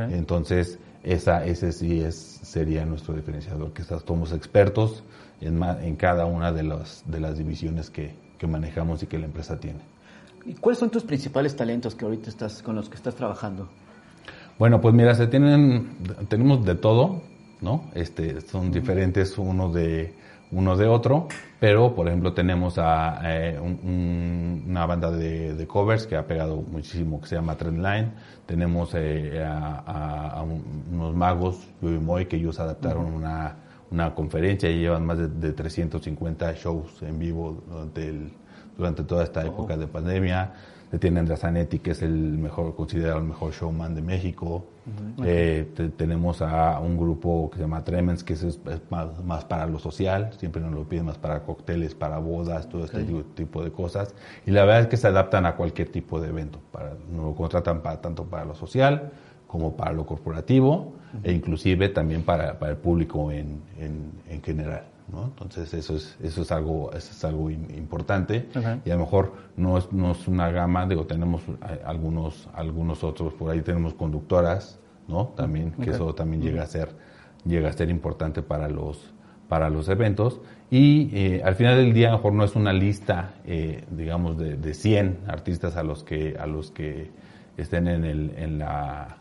entonces 0.10 0.80
esa, 1.08 1.46
ese 1.46 1.72
sí 1.72 2.02
es, 2.02 2.16
sería 2.16 2.86
nuestro 2.86 3.14
diferenciador, 3.14 3.72
que 3.72 3.84
somos 3.84 4.34
expertos 4.34 5.04
en, 5.40 5.64
en 5.64 5.96
cada 5.96 6.26
una 6.26 6.52
de, 6.52 6.64
los, 6.64 7.04
de 7.06 7.20
las 7.20 7.38
divisiones 7.38 7.90
que, 7.90 8.14
que 8.38 8.46
manejamos 8.46 9.02
y 9.04 9.08
que 9.08 9.18
la 9.18 9.26
empresa 9.26 9.58
tiene. 9.58 9.80
¿Y 10.46 10.54
cuáles 10.54 10.80
son 10.80 10.90
tus 10.90 11.04
principales 11.04 11.56
talentos 11.56 11.96
que 11.96 12.06
ahorita 12.06 12.30
estás 12.30 12.62
con 12.62 12.76
los 12.76 12.90
que 12.90 12.96
estás 12.96 13.16
trabajando? 13.16 13.70
Bueno, 14.60 14.82
pues 14.82 14.94
mira, 14.94 15.16
se 15.16 15.28
tienen, 15.28 15.98
tenemos 16.28 16.66
de 16.66 16.76
todo, 16.76 17.22
¿no? 17.62 17.86
Este, 17.94 18.42
son 18.42 18.72
diferentes 18.72 19.38
uno 19.38 19.70
de 19.70 20.14
uno 20.52 20.78
de 20.78 20.88
otro, 20.88 21.28
pero 21.60 21.94
por 21.94 22.08
ejemplo 22.08 22.34
tenemos 22.34 22.78
a, 22.78 23.20
eh, 23.24 23.60
una 23.60 24.86
banda 24.86 25.12
de, 25.12 25.68
covers 25.68 26.08
que 26.08 26.16
ha 26.16 26.26
pegado 26.26 26.58
muchísimo 26.62 27.20
que 27.22 27.28
se 27.28 27.36
llama 27.36 27.56
Trendline, 27.56 28.14
tenemos 28.46 28.92
eh, 28.96 29.44
a, 29.46 30.44
unos 30.92 31.16
magos, 31.16 31.68
yo 31.82 31.90
y 31.90 32.00
Moy, 32.00 32.26
que 32.28 32.38
ellos 32.38 32.60
adaptaron 32.60 33.06
una 33.06 33.67
una 33.92 34.14
conferencia 34.14 34.70
y 34.70 34.80
llevan 34.80 35.06
más 35.06 35.18
de, 35.18 35.54
350 35.54 36.54
shows 36.54 37.02
en 37.02 37.20
vivo 37.20 37.64
durante, 37.68 38.10
el, 38.10 38.32
durante 38.78 39.04
toda 39.04 39.24
esta 39.24 39.46
época 39.46 39.78
de 39.78 39.88
pandemia. 39.88 40.54
Tienen 41.00 41.28
Zanetti, 41.36 41.80
que 41.80 41.92
es 41.92 42.02
el 42.02 42.38
mejor, 42.38 42.74
considerado 42.74 43.18
el 43.20 43.26
mejor 43.26 43.52
showman 43.52 43.94
de 43.94 44.02
México. 44.02 44.68
Eh, 45.26 45.70
tenemos 45.98 46.42
a 46.42 46.80
un 46.80 46.98
grupo 46.98 47.50
que 47.50 47.58
se 47.58 47.64
llama 47.64 47.84
Tremens, 47.84 48.24
que 48.24 48.34
es, 48.34 48.58
más, 48.90 49.44
para 49.44 49.66
lo 49.66 49.80
social, 49.80 50.32
siempre 50.40 50.62
nos 50.62 50.72
lo 50.72 50.88
piden 50.88 51.08
más 51.08 51.18
para 51.18 51.44
cócteles, 51.44 51.94
para 51.94 52.20
bodas, 52.20 52.70
todo 52.70 52.86
este 52.86 53.04
tipo, 53.36 53.64
de 53.64 53.72
cosas. 53.72 54.16
Y 54.46 54.52
la 54.52 54.64
verdad 54.64 54.84
es 54.84 54.88
que 54.88 54.96
se 54.96 55.08
adaptan 55.08 55.46
a 55.46 55.58
cualquier 55.58 55.90
tipo 55.90 56.22
de 56.22 56.30
evento. 56.30 56.60
Para, 56.72 56.94
nos 57.12 57.26
lo 57.26 57.36
contratan 57.36 57.82
para, 57.82 58.00
tanto 58.00 58.24
para 58.24 58.46
lo 58.46 58.56
social 58.56 59.12
como 59.48 59.76
para 59.76 59.94
lo 59.94 60.06
corporativo 60.06 60.94
e 61.24 61.32
inclusive 61.32 61.90
también 61.90 62.24
para, 62.24 62.60
para 62.60 62.74
el 62.74 62.78
público 62.78 63.32
en, 63.32 63.62
en, 63.80 64.42
general. 64.44 64.84
¿no? 65.12 65.26
Entonces 65.26 65.74
eso 65.74 65.96
es, 65.96 66.18
eso 66.22 66.42
es 66.42 66.52
algo, 66.52 66.92
eso 66.92 67.12
es 67.12 67.24
algo 67.24 67.50
importante 67.50 68.48
y 68.86 68.90
a 68.90 68.96
lo 68.96 69.02
mejor 69.02 69.34
no 69.56 69.78
es, 69.78 69.92
no 69.92 70.12
es 70.12 70.28
una 70.28 70.52
gama, 70.52 70.86
digo, 70.86 71.06
tenemos 71.06 71.42
algunos, 71.86 72.48
algunos 72.54 73.04
otros, 73.04 73.34
por 73.34 73.52
ahí 73.52 73.62
tenemos 73.62 73.94
conductoras, 73.94 74.80
¿no? 75.08 75.28
También, 75.30 75.72
que 75.72 75.92
eso 75.92 76.14
también 76.14 76.42
llega 76.42 76.64
a 76.64 76.68
ser, 76.68 76.90
llega 77.46 77.70
a 77.70 77.74
ser 77.74 77.90
importante 77.90 78.42
para 78.42 78.68
los, 78.68 79.14
para 79.48 79.70
los 79.70 79.88
eventos 79.88 80.42
y 80.70 81.10
eh, 81.14 81.42
al 81.44 81.56
final 81.56 81.78
del 81.78 81.94
día 81.94 82.10
a 82.10 82.12
lo 82.12 82.18
mejor 82.18 82.34
no 82.34 82.44
es 82.44 82.56
una 82.56 82.74
lista, 82.74 83.36
eh, 83.46 83.86
digamos, 83.90 84.38
de, 84.38 84.58
de 84.58 84.74
100 84.74 85.20
artistas 85.28 85.78
a 85.78 85.84
los 85.84 86.04
que, 86.04 86.36
a 86.38 86.46
los 86.46 86.72
que 86.72 87.10
estén 87.56 87.88
en, 87.88 88.04
el, 88.04 88.34
en 88.38 88.60
la 88.60 89.18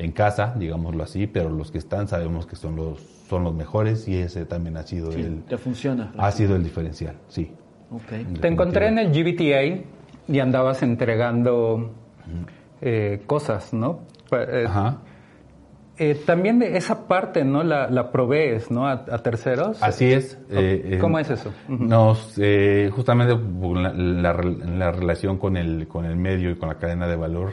en 0.00 0.12
casa, 0.12 0.54
digámoslo 0.56 1.02
así, 1.02 1.26
pero 1.26 1.50
los 1.50 1.70
que 1.70 1.78
están 1.78 2.08
sabemos 2.08 2.46
que 2.46 2.56
son 2.56 2.74
los 2.74 3.00
son 3.28 3.44
los 3.44 3.54
mejores 3.54 4.08
y 4.08 4.16
ese 4.16 4.44
también 4.44 4.76
ha 4.76 4.82
sido 4.82 5.12
el 5.12 5.42
te 5.44 5.56
funciona. 5.56 6.12
Ha 6.18 6.32
sido 6.32 6.56
el 6.56 6.64
diferencial, 6.64 7.14
sí. 7.28 7.52
Okay. 7.90 8.24
Te 8.24 8.48
encontré 8.48 8.88
en 8.88 8.98
el 8.98 9.12
GBTA 9.12 9.84
y 10.26 10.40
andabas 10.40 10.82
entregando 10.82 11.92
eh, 12.80 13.22
cosas, 13.26 13.72
¿no? 13.72 14.00
Eh, 14.32 14.64
Ajá. 14.66 14.98
Eh, 15.98 16.14
también 16.24 16.62
esa 16.62 17.06
parte, 17.06 17.44
¿no? 17.44 17.62
La, 17.62 17.90
la 17.90 18.10
provees, 18.10 18.70
¿no? 18.70 18.88
A, 18.88 19.04
terceros. 19.22 19.82
Así 19.82 20.10
es. 20.10 20.38
¿Cómo 21.00 21.18
es 21.18 21.30
eso? 21.30 21.52
Nos, 21.68 22.40
justamente 22.90 23.38
la, 23.74 24.32
la, 24.32 24.92
relación 24.92 25.36
con 25.36 25.56
el, 25.56 25.86
con 25.86 26.06
el 26.06 26.16
medio 26.16 26.50
y 26.50 26.56
con 26.56 26.68
la 26.70 26.76
cadena 26.76 27.06
de 27.06 27.16
valor, 27.16 27.52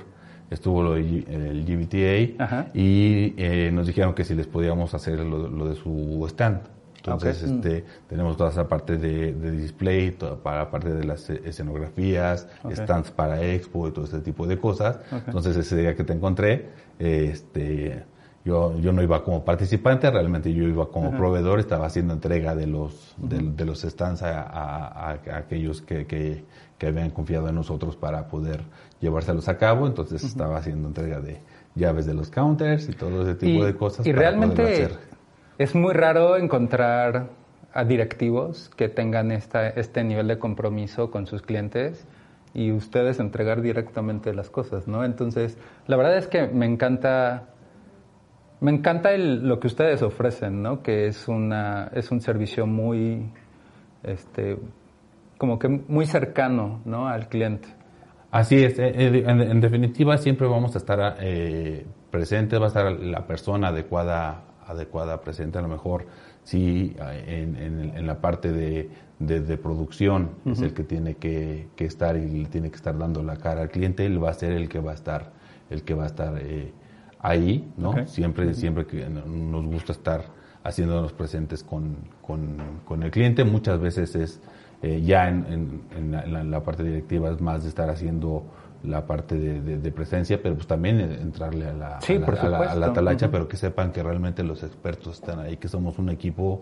estuvo 0.49 0.83
lo 0.83 0.93
de, 0.93 1.01
el 1.01 1.65
GBTA 1.65 2.69
y 2.73 3.33
eh, 3.37 3.71
nos 3.73 3.87
dijeron 3.87 4.13
que 4.13 4.23
si 4.23 4.33
les 4.35 4.47
podíamos 4.47 4.93
hacer 4.93 5.19
lo, 5.19 5.67
de 5.67 5.75
su 5.75 6.25
stand. 6.29 6.61
Entonces, 6.97 7.41
este, 7.41 7.85
tenemos 8.09 8.35
toda 8.35 8.49
esa 8.49 8.67
parte 8.67 8.97
de, 8.97 9.31
display, 9.51 10.11
toda 10.11 10.35
para 10.35 10.69
parte 10.69 10.93
de 10.93 11.05
las 11.05 11.29
escenografías, 11.29 12.49
stands 12.69 13.11
para 13.11 13.41
expo 13.41 13.87
y 13.87 13.91
todo 13.91 14.03
este 14.03 14.19
tipo 14.19 14.45
de 14.45 14.59
cosas. 14.59 14.99
Entonces, 15.25 15.55
ese 15.55 15.77
día 15.77 15.95
que 15.95 16.03
te 16.03 16.11
encontré, 16.11 16.69
este, 16.99 18.03
yo, 18.43 18.77
yo 18.79 18.93
no 18.93 19.01
iba 19.01 19.23
como 19.23 19.43
participante, 19.43 20.09
realmente 20.09 20.53
yo 20.53 20.63
iba 20.63 20.89
como 20.89 21.11
proveedor, 21.11 21.59
estaba 21.59 21.85
haciendo 21.85 22.13
entrega 22.13 22.55
de 22.55 22.67
los, 22.67 23.13
de, 23.17 23.65
los 23.65 23.81
stands 23.81 24.23
a, 24.23 24.41
a, 24.41 25.11
aquellos 25.11 25.81
que, 25.81 26.05
que, 26.07 26.43
que 26.77 26.87
habían 26.87 27.09
confiado 27.09 27.49
en 27.49 27.55
nosotros 27.55 27.95
para 27.95 28.27
poder 28.27 28.61
llevárselos 28.99 29.47
a 29.47 29.57
cabo, 29.57 29.87
entonces 29.87 30.23
estaba 30.23 30.57
haciendo 30.57 30.87
entrega 30.87 31.19
de 31.19 31.39
llaves 31.75 32.05
de 32.05 32.13
los 32.13 32.31
counters 32.31 32.89
y 32.89 32.93
todo 32.93 33.23
ese 33.23 33.35
tipo 33.35 33.63
de 33.63 33.75
cosas. 33.75 34.05
Y 34.05 34.11
realmente 34.11 34.89
es 35.57 35.75
muy 35.75 35.93
raro 35.93 36.37
encontrar 36.37 37.29
a 37.73 37.83
directivos 37.83 38.69
que 38.75 38.89
tengan 38.89 39.31
esta, 39.31 39.69
este 39.69 40.03
nivel 40.03 40.27
de 40.27 40.39
compromiso 40.39 41.11
con 41.11 41.27
sus 41.27 41.41
clientes 41.41 42.07
y 42.53 42.71
ustedes 42.71 43.19
entregar 43.19 43.61
directamente 43.61 44.33
las 44.33 44.49
cosas, 44.49 44.87
¿no? 44.87 45.03
Entonces, 45.03 45.57
la 45.85 45.97
verdad 45.97 46.17
es 46.17 46.27
que 46.27 46.47
me 46.47 46.65
encanta 46.65 47.49
me 48.59 48.71
encanta 48.71 49.15
lo 49.15 49.59
que 49.59 49.67
ustedes 49.67 50.01
ofrecen, 50.01 50.63
¿no? 50.63 50.81
Que 50.81 51.05
es 51.05 51.27
una 51.27 51.91
es 51.93 52.09
un 52.11 52.21
servicio 52.21 52.65
muy 52.65 53.31
este 54.01 54.57
como 55.37 55.59
que 55.59 55.67
muy 55.67 56.07
cercano, 56.07 56.81
¿no? 56.85 57.07
al 57.07 57.29
cliente. 57.29 57.67
Así 58.31 58.63
es, 58.63 58.77
eh, 58.77 58.91
eh, 58.93 59.23
en, 59.25 59.61
definitiva 59.61 60.17
siempre 60.17 60.47
vamos 60.47 60.75
a 60.75 60.79
estar 60.79 61.17
eh, 61.21 61.85
presentes, 62.11 62.59
va 62.59 62.65
a 62.65 62.67
estar 62.67 62.91
la 62.91 63.25
persona 63.25 63.69
adecuada, 63.69 64.43
adecuada 64.65 65.21
presente, 65.21 65.57
a 65.57 65.61
lo 65.61 65.69
mejor 65.69 66.05
si 66.43 66.95
en, 66.99 68.05
la 68.05 68.19
parte 68.19 68.51
de, 68.51 68.89
de, 69.19 69.57
producción 69.57 70.31
es 70.45 70.61
el 70.61 70.73
que 70.73 70.83
tiene 70.83 71.15
que, 71.15 71.67
estar 71.77 72.17
y 72.17 72.45
tiene 72.45 72.69
que 72.69 72.75
estar 72.75 72.97
dando 72.97 73.23
la 73.23 73.37
cara 73.37 73.61
al 73.61 73.69
cliente, 73.69 74.05
él 74.05 74.23
va 74.23 74.29
a 74.29 74.33
ser 74.33 74.51
el 74.51 74.69
que 74.69 74.79
va 74.79 74.91
a 74.91 74.95
estar, 74.95 75.31
el 75.69 75.83
que 75.83 75.93
va 75.93 76.03
a 76.03 76.07
estar 76.07 76.33
ahí, 77.19 77.69
¿no? 77.75 78.07
Siempre, 78.07 78.53
siempre 78.53 78.85
que 78.85 79.09
nos 79.09 79.65
gusta 79.65 79.91
estar 79.91 80.25
haciéndonos 80.63 81.13
presentes 81.13 81.63
con, 81.63 81.97
con, 82.21 82.57
con 82.85 83.03
el 83.03 83.11
cliente, 83.11 83.43
muchas 83.43 83.79
veces 83.79 84.15
es 84.15 84.41
eh, 84.81 85.01
ya 85.01 85.27
en, 85.27 85.81
en, 85.95 86.51
la, 86.51 86.63
parte 86.63 86.83
directiva 86.83 87.31
es 87.31 87.41
más 87.41 87.63
de 87.63 87.69
estar 87.69 87.89
haciendo 87.89 88.43
la 88.83 89.07
parte 89.07 89.35
de, 89.35 89.91
presencia, 89.91 90.41
pero 90.41 90.55
pues 90.55 90.67
también 90.67 90.99
entrarle 90.99 91.67
a 91.67 91.73
la, 91.73 91.97
a, 91.97 92.75
la, 92.75 92.93
talacha, 92.93 93.31
pero 93.31 93.47
que 93.47 93.57
sepan 93.57 93.91
que 93.91 94.03
realmente 94.03 94.43
los 94.43 94.63
expertos 94.63 95.15
están 95.15 95.39
ahí, 95.39 95.57
que 95.57 95.67
somos 95.67 95.97
un 95.97 96.09
equipo 96.09 96.61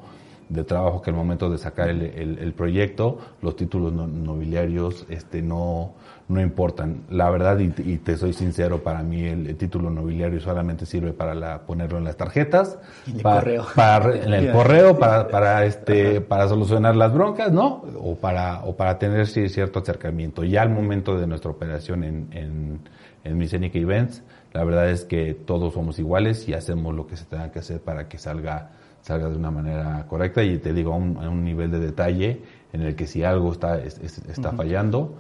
de 0.50 0.64
trabajo 0.64 1.02
que 1.02 1.10
al 1.10 1.16
momento 1.16 1.50
de 1.50 1.58
sacar 1.58 1.90
el, 1.90 2.04
el, 2.40 2.54
proyecto, 2.54 3.18
los 3.42 3.56
títulos 3.56 3.92
nobiliarios 3.94 5.06
este, 5.10 5.42
no, 5.42 5.94
no 6.28 6.42
importan. 6.42 7.02
La 7.10 7.30
verdad, 7.30 7.58
y, 7.60 7.98
te 7.98 8.18
soy 8.18 8.34
sincero, 8.34 8.84
para 8.84 9.02
mí 9.02 9.24
el, 9.24 9.56
título 9.56 9.90
nobiliario 9.90 10.40
solamente 10.40 10.86
sirve 10.86 11.14
para 11.14 11.34
la, 11.34 11.62
ponerlo 11.62 11.98
en 11.98 12.04
las 12.04 12.18
tarjetas, 12.18 12.78
en 13.08 13.18
el 13.18 13.22
para, 13.22 13.40
correo, 13.40 13.66
para, 13.76 14.16
en 14.16 14.34
el 14.34 14.52
correo, 14.54 15.00
para, 15.00 15.28
para, 15.28 15.66
este, 15.66 16.22
para 16.22 16.48
solucionar 16.48 16.96
las 16.96 17.14
broncas, 17.14 17.52
¿no? 17.52 17.84
O 18.00 18.16
para, 18.16 18.64
o 18.66 18.76
para 18.76 19.00
tener 19.00 19.28
cierto 19.28 19.80
acercamiento. 19.80 20.44
Ya 20.44 20.62
al 20.62 20.70
momento 20.70 21.18
de 21.18 21.28
nuestra 21.28 21.52
operación 21.52 22.04
en, 22.04 22.28
en, 22.32 22.80
en 23.24 23.38
Micenic 23.38 23.76
Events, 23.76 24.24
la 24.54 24.64
verdad 24.64 24.90
es 24.90 25.06
que 25.06 25.34
todos 25.34 25.74
somos 25.74 26.00
iguales 26.00 26.48
y 26.48 26.54
hacemos 26.54 26.96
lo 26.96 27.08
que 27.08 27.18
se 27.18 27.26
tenga 27.26 27.52
que 27.52 27.60
hacer 27.60 27.82
para 27.82 28.08
que 28.08 28.18
salga 28.18 28.72
salga 29.06 29.30
de 29.30 29.38
una 29.38 29.52
manera 29.52 30.04
correcta 30.08 30.44
y 30.44 30.58
te 30.58 30.74
digo 30.74 30.92
a 30.92 30.96
un, 30.96 31.16
un 31.18 31.44
nivel 31.44 31.70
de 31.70 31.80
detalle 31.80 32.42
en 32.74 32.82
el 32.82 32.96
que 32.96 33.06
si 33.06 33.24
algo 33.24 33.52
está, 33.52 33.78
está 33.84 34.52
fallando, 34.54 35.16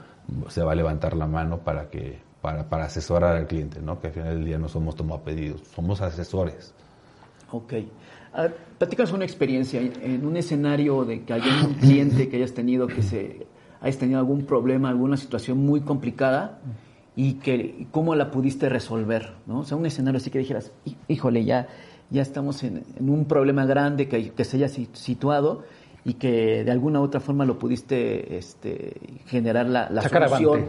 se 0.48 0.64
va 0.64 0.72
a 0.72 0.76
levantar 0.76 1.16
la 1.16 1.28
mano 1.28 1.60
para 1.60 1.88
que 1.92 2.18
para, 2.42 2.68
para 2.68 2.86
asesorar 2.86 3.36
al 3.36 3.46
cliente, 3.46 3.82
¿no? 3.82 4.00
Que 4.00 4.08
al 4.08 4.14
final 4.14 4.36
del 4.36 4.46
día 4.46 4.58
no 4.58 4.70
somos 4.70 4.96
pedidos, 5.22 5.62
somos 5.76 6.02
asesores. 6.02 6.74
Ok. 7.52 7.74
Uh, 7.74 8.50
platícanos 8.80 9.14
una 9.14 9.24
experiencia 9.24 9.80
en 9.80 10.26
un 10.26 10.36
escenario 10.36 11.06
de 11.06 11.24
que 11.24 11.34
haya 11.34 11.66
un 11.66 11.74
cliente 11.80 12.28
que 12.28 12.38
hayas 12.38 12.54
tenido 12.54 12.88
que 12.88 13.04
se 13.04 13.46
hayas 13.82 14.00
tenido 14.00 14.18
algún 14.18 14.46
problema, 14.46 14.90
alguna 14.90 15.16
situación 15.16 15.60
muy 15.60 15.82
complicada 15.82 16.60
y 17.16 17.36
que 17.36 17.86
cómo 17.92 18.16
la 18.16 18.32
pudiste 18.32 18.68
resolver, 18.68 19.36
¿no? 19.46 19.60
O 19.60 19.64
sea, 19.64 19.78
un 19.78 19.86
escenario 19.86 20.18
así 20.18 20.32
que 20.32 20.40
dijeras, 20.40 20.72
híjole, 21.08 21.46
ya, 21.46 21.68
ya 22.10 22.22
estamos 22.22 22.64
en, 22.64 22.84
un 23.00 23.26
problema 23.26 23.66
grande 23.66 24.08
que, 24.08 24.32
que, 24.32 24.44
se 24.44 24.58
haya 24.58 24.68
situado 24.68 25.64
y 26.04 26.14
que 26.14 26.64
de 26.64 26.72
alguna 26.72 27.02
u 27.02 27.04
otra 27.04 27.20
forma 27.20 27.46
lo 27.46 27.58
pudiste 27.58 28.38
este, 28.38 28.94
generar 29.26 29.68
la, 29.68 29.90
la 29.90 30.02
solución. 30.02 30.66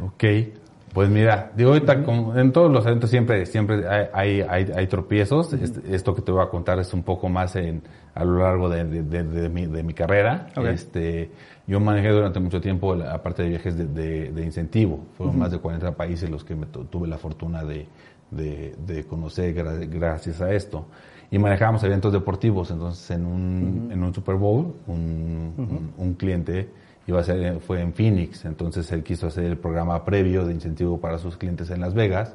Ok, 0.00 0.24
pues 0.92 1.10
mira, 1.10 1.52
digo 1.56 1.70
ahorita 1.70 2.02
como 2.04 2.36
en 2.36 2.52
todos 2.52 2.70
los 2.70 2.86
eventos 2.86 3.10
siempre 3.10 3.44
siempre 3.46 3.86
hay, 3.88 4.40
hay, 4.42 4.70
hay, 4.74 4.86
tropiezos. 4.86 5.52
Esto 5.52 6.14
que 6.14 6.22
te 6.22 6.32
voy 6.32 6.42
a 6.42 6.48
contar 6.48 6.78
es 6.78 6.94
un 6.94 7.02
poco 7.02 7.28
más 7.28 7.56
en, 7.56 7.82
a 8.14 8.24
lo 8.24 8.38
largo 8.38 8.68
de, 8.68 8.84
de, 8.84 9.02
de, 9.02 9.48
mi, 9.48 9.66
de 9.66 9.82
mi, 9.82 9.94
carrera. 9.94 10.46
Este, 10.68 11.30
yo 11.66 11.80
manejé 11.80 12.08
durante 12.10 12.40
mucho 12.40 12.60
tiempo 12.60 12.94
la 12.94 13.20
parte 13.22 13.42
de 13.42 13.48
viajes 13.50 13.76
de, 13.76 14.42
incentivo. 14.44 15.00
Fueron 15.16 15.38
más 15.38 15.50
de 15.50 15.58
40 15.58 15.92
países 15.96 16.30
los 16.30 16.44
que 16.44 16.54
me 16.54 16.66
tuve 16.66 17.06
la 17.06 17.18
fortuna 17.18 17.64
de, 17.64 17.86
conocer 19.08 19.54
gracias 19.54 20.40
a 20.40 20.52
esto. 20.52 20.86
Y 21.30 21.38
manejábamos 21.38 21.82
eventos 21.84 22.12
deportivos. 22.12 22.70
Entonces, 22.70 23.10
en 23.10 23.26
un, 23.26 23.90
en 23.92 24.02
un 24.02 24.14
Super 24.14 24.36
Bowl, 24.36 24.74
un, 24.86 25.92
un, 25.96 26.14
cliente 26.14 26.70
iba 27.06 27.20
a 27.20 27.24
ser, 27.24 27.60
fue 27.60 27.82
en 27.82 27.92
Phoenix. 27.92 28.44
Entonces, 28.44 28.90
él 28.92 29.02
quiso 29.02 29.26
hacer 29.26 29.44
el 29.44 29.58
programa 29.58 30.04
previo 30.04 30.46
de 30.46 30.54
incentivo 30.54 30.98
para 30.98 31.18
sus 31.18 31.36
clientes 31.36 31.70
en 31.70 31.80
Las 31.80 31.94
Vegas. 31.94 32.34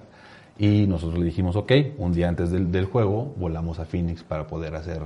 Y 0.60 0.86
nosotros 0.86 1.18
le 1.18 1.26
dijimos, 1.26 1.56
ok, 1.56 1.72
un 1.98 2.14
día 2.14 2.30
antes 2.30 2.52
del, 2.52 2.72
del 2.72 2.86
juego, 2.86 3.34
volamos 3.38 3.80
a 3.80 3.86
Phoenix 3.86 4.24
para 4.24 4.46
poder 4.46 4.76
hacer 4.76 5.02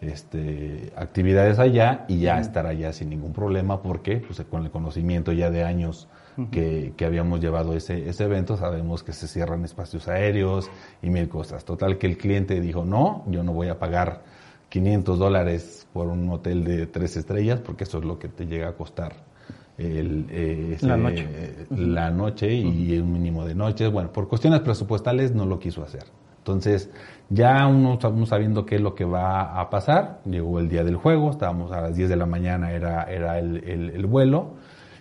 este, 0.00 0.92
actividades 0.96 1.58
allá 1.58 2.04
y 2.08 2.20
ya 2.20 2.38
estar 2.38 2.66
allá 2.66 2.92
sin 2.92 3.10
ningún 3.10 3.32
problema 3.32 3.82
porque 3.82 4.18
pues, 4.18 4.40
con 4.48 4.64
el 4.64 4.70
conocimiento 4.70 5.32
ya 5.32 5.50
de 5.50 5.64
años 5.64 6.08
que, 6.50 6.92
que, 6.96 7.04
habíamos 7.04 7.40
llevado 7.40 7.74
ese, 7.74 8.08
ese 8.08 8.24
evento 8.24 8.56
sabemos 8.56 9.02
que 9.02 9.12
se 9.12 9.26
cierran 9.26 9.64
espacios 9.64 10.08
aéreos 10.08 10.70
y 11.02 11.10
mil 11.10 11.28
cosas. 11.28 11.64
Total 11.64 11.98
que 11.98 12.06
el 12.06 12.18
cliente 12.18 12.60
dijo, 12.60 12.84
no, 12.84 13.24
yo 13.28 13.42
no 13.42 13.52
voy 13.52 13.68
a 13.68 13.78
pagar 13.78 14.22
500 14.68 15.18
dólares 15.18 15.86
por 15.92 16.08
un 16.08 16.28
hotel 16.30 16.64
de 16.64 16.86
tres 16.86 17.16
estrellas 17.16 17.60
porque 17.60 17.84
eso 17.84 17.98
es 17.98 18.04
lo 18.04 18.18
que 18.18 18.28
te 18.28 18.46
llega 18.46 18.68
a 18.68 18.72
costar 18.72 19.14
el, 19.78 20.26
eh, 20.30 20.76
la 20.80 20.96
noche, 20.96 21.28
la 21.70 22.10
noche 22.10 22.52
y 22.52 22.98
un 22.98 23.12
mínimo 23.12 23.44
de 23.44 23.54
noches. 23.54 23.90
Bueno, 23.90 24.12
por 24.12 24.28
cuestiones 24.28 24.60
presupuestales 24.60 25.34
no 25.34 25.46
lo 25.46 25.58
quiso 25.58 25.82
hacer. 25.82 26.04
Entonces, 26.38 26.90
ya 27.28 27.66
uno, 27.66 27.98
sabiendo 28.24 28.64
qué 28.64 28.76
es 28.76 28.80
lo 28.80 28.94
que 28.94 29.04
va 29.04 29.60
a 29.60 29.68
pasar, 29.68 30.20
llegó 30.24 30.60
el 30.60 30.68
día 30.68 30.84
del 30.84 30.96
juego, 30.96 31.30
estábamos 31.30 31.72
a 31.72 31.80
las 31.80 31.96
10 31.96 32.08
de 32.08 32.16
la 32.16 32.26
mañana, 32.26 32.70
era, 32.70 33.02
era 33.04 33.38
el, 33.40 33.64
el, 33.66 34.06
vuelo, 34.06 34.52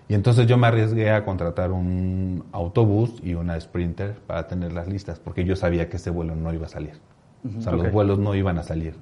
y 0.08 0.14
entonces 0.14 0.48
yo 0.48 0.58
me 0.58 0.68
arriesgué 0.68 1.12
a 1.12 1.26
contratar 1.26 1.72
un 1.72 2.46
autobús 2.52 3.20
y 3.24 3.34
una 3.34 3.60
sprinter 3.60 4.16
para 4.28 4.48
tenerlas 4.48 4.88
listas, 4.88 5.20
porque 5.20 5.44
yo 5.46 5.56
sabía 5.56 5.90
que 5.90 5.98
ese 5.98 6.10
vuelo 6.10 6.36
no 6.36 6.54
iba 6.54 6.66
a 6.66 6.70
salir. 6.70 7.00
O 7.58 7.62
sea, 7.62 7.74
los 7.74 7.92
vuelos 7.92 8.18
no 8.18 8.34
iban 8.34 8.58
a 8.58 8.64
salir. 8.64 8.96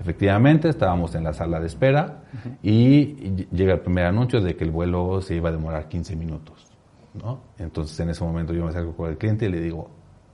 Efectivamente, 0.00 0.70
estábamos 0.70 1.14
en 1.14 1.24
la 1.24 1.34
sala 1.34 1.60
de 1.60 1.66
espera 1.66 2.22
y 2.62 3.46
llega 3.52 3.74
el 3.74 3.80
primer 3.80 4.06
anuncio 4.06 4.40
de 4.40 4.56
que 4.56 4.64
el 4.64 4.70
vuelo 4.70 5.20
se 5.20 5.34
iba 5.34 5.50
a 5.50 5.52
demorar 5.52 5.88
15 5.88 6.16
minutos. 6.16 6.66
¿no? 7.12 7.40
Entonces, 7.58 7.98
en 8.00 8.08
ese 8.08 8.24
momento 8.24 8.54
yo 8.54 8.64
me 8.64 8.70
acerco 8.70 8.92
con 8.94 9.10
el 9.10 9.18
cliente 9.18 9.46
y 9.46 9.48
le 9.50 9.60
digo, 9.60 9.90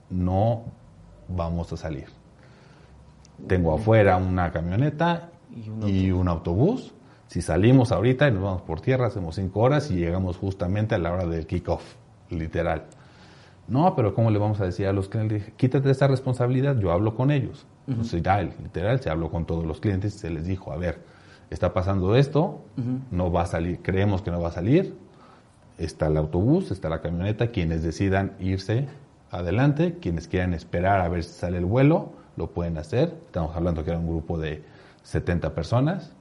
no 0.09 0.63
vamos 1.27 1.73
a 1.73 1.77
salir. 1.77 2.05
Tengo 3.47 3.75
afuera 3.75 4.17
una 4.17 4.51
camioneta 4.51 5.29
y 5.85 6.11
un, 6.11 6.27
autobús. 6.27 6.93
Si 7.27 7.41
salimos 7.41 7.91
ahorita 7.91 8.27
y 8.27 8.31
nos 8.31 8.43
vamos 8.43 8.61
por 8.61 8.81
tierra, 8.81 9.07
hacemos 9.07 9.35
cinco 9.35 9.61
horas 9.61 9.91
y 9.91 9.95
llegamos 9.95 10.37
justamente 10.37 10.95
a 10.95 10.97
la 10.97 11.11
hora 11.11 11.25
del 11.25 11.45
kickoff, 11.45 11.83
literal. 12.29 12.85
No, 13.67 13.95
pero 13.95 14.13
¿cómo 14.13 14.31
le 14.31 14.39
vamos 14.39 14.61
a 14.61 14.65
decir 14.65 14.87
a 14.87 14.93
los 14.93 15.09
clientes? 15.09 15.51
Quítate 15.57 15.91
esa 15.91 16.07
responsabilidad, 16.07 16.79
yo 16.79 16.91
hablo 16.91 17.15
con 17.15 17.31
ellos. 17.31 17.65
Entonces, 17.87 18.21
ya, 18.21 18.41
literal, 18.41 18.99
se 19.01 19.09
habló 19.09 19.29
con 19.29 19.45
todos 19.45 19.65
los 19.65 19.79
clientes 19.79 20.15
y 20.15 20.19
se 20.19 20.29
les 20.29 20.45
dijo, 20.45 20.71
a 20.71 20.77
ver, 20.77 20.99
está 21.49 21.73
pasando 21.73 22.15
esto, 22.15 22.61
no 23.11 23.31
va 23.31 23.43
a 23.43 23.45
salir, 23.45 23.81
creemos 23.81 24.21
que 24.21 24.31
no 24.31 24.41
va 24.41 24.49
a 24.49 24.51
salir, 24.51 24.95
está 25.77 26.07
el 26.07 26.17
autobús, 26.17 26.71
está 26.71 26.89
la 26.89 27.01
camioneta, 27.01 27.51
quienes 27.51 27.83
decidan 27.83 28.33
irse 28.39 28.87
adelante. 29.31 29.97
Quienes 29.99 30.27
quieran 30.27 30.53
esperar 30.53 31.01
a 31.01 31.09
ver 31.09 31.23
si 31.23 31.33
sale 31.33 31.57
el 31.57 31.65
vuelo, 31.65 32.13
lo 32.35 32.51
pueden 32.51 32.77
hacer. 32.77 33.15
Estamos 33.25 33.55
hablando 33.55 33.83
que 33.83 33.91
era 33.91 33.99
un 33.99 34.07
grupo 34.07 34.37
de 34.37 34.63
70 35.03 35.53
personas. 35.53 36.13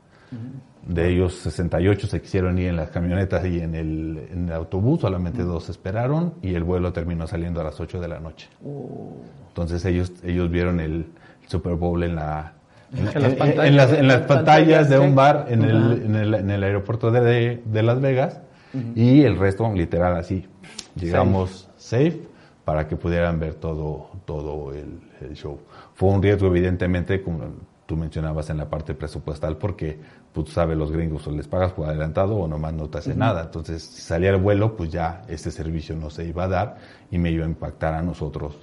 De 0.87 1.09
ellos, 1.09 1.35
68 1.35 2.07
se 2.07 2.21
quisieron 2.21 2.59
ir 2.59 2.69
en 2.69 2.77
las 2.77 2.91
camionetas 2.91 3.45
y 3.47 3.61
en 3.61 3.75
el, 3.75 4.29
en 4.31 4.49
el 4.49 4.53
autobús, 4.53 5.01
solamente 5.01 5.43
dos 5.43 5.69
esperaron 5.69 6.35
y 6.43 6.55
el 6.55 6.63
vuelo 6.65 6.93
terminó 6.93 7.27
saliendo 7.27 7.61
a 7.61 7.65
las 7.65 7.81
8 7.81 8.01
de 8.01 8.09
la 8.09 8.21
noche. 8.21 8.49
Oh. 8.65 9.17
Entonces 9.49 9.85
ellos, 9.85 10.13
ellos 10.23 10.51
vieron 10.51 10.81
el 10.81 11.07
Super 11.49 11.75
Bowl 11.75 12.03
en 12.03 12.15
la, 12.17 12.55
en, 12.93 13.77
las, 13.77 14.21
pantallas, 14.23 14.89
de 14.89 14.99
un 14.99 15.15
bar 15.15 15.47
en, 15.49 15.63
el, 15.63 16.03
en, 16.05 16.15
el, 16.15 16.35
en 16.35 16.51
el, 16.51 16.63
aeropuerto 16.63 17.11
de, 17.11 17.63
de 17.65 17.83
Las 17.83 18.01
Vegas 18.01 18.41
y 18.95 19.23
el 19.23 19.39
resto 19.39 19.73
literal 19.73 20.17
así. 20.17 20.47
Llegamos 20.95 21.69
safe 21.77 22.21
para 22.65 22.89
que 22.89 22.97
pudieran 22.97 23.39
ver 23.39 23.55
todo, 23.55 24.11
todo 24.25 24.73
el, 24.73 25.01
show. 25.35 25.59
Fue 25.95 26.11
un 26.11 26.23
riesgo, 26.23 26.49
evidentemente, 26.49 27.23
como 27.23 27.45
tú 27.87 27.97
mencionabas 27.97 28.51
en 28.51 28.59
la 28.59 28.69
parte 28.69 28.95
presupuestal, 28.95 29.57
porque 29.57 29.99
pues, 30.33 30.47
tú 30.47 30.53
sabes, 30.53 30.77
los 30.77 30.91
gringos 30.91 31.27
o 31.27 31.31
les 31.31 31.47
pagas 31.47 31.73
por 31.73 31.87
adelantado 31.87 32.37
o 32.37 32.49
nomás 32.49 32.75
no 32.75 32.89
te 32.89 32.99
hace 32.99 33.15
nada. 33.15 33.45
Entonces, 33.45 33.83
si 33.83 34.03
salía 34.03 34.31
el 34.31 34.37
vuelo, 34.37 34.77
pues 34.77 34.91
ya 34.91 35.23
ese 35.29 35.51
servicio 35.51 35.97
no 35.97 36.11
se 36.11 36.25
iba 36.25 36.45
a 36.45 36.49
dar 36.49 36.77
y 37.11 37.19
me 37.19 37.31
iba 37.31 37.45
a 37.45 37.49
impactar 37.49 37.95
a 37.95 38.03
nosotros, 38.03 38.59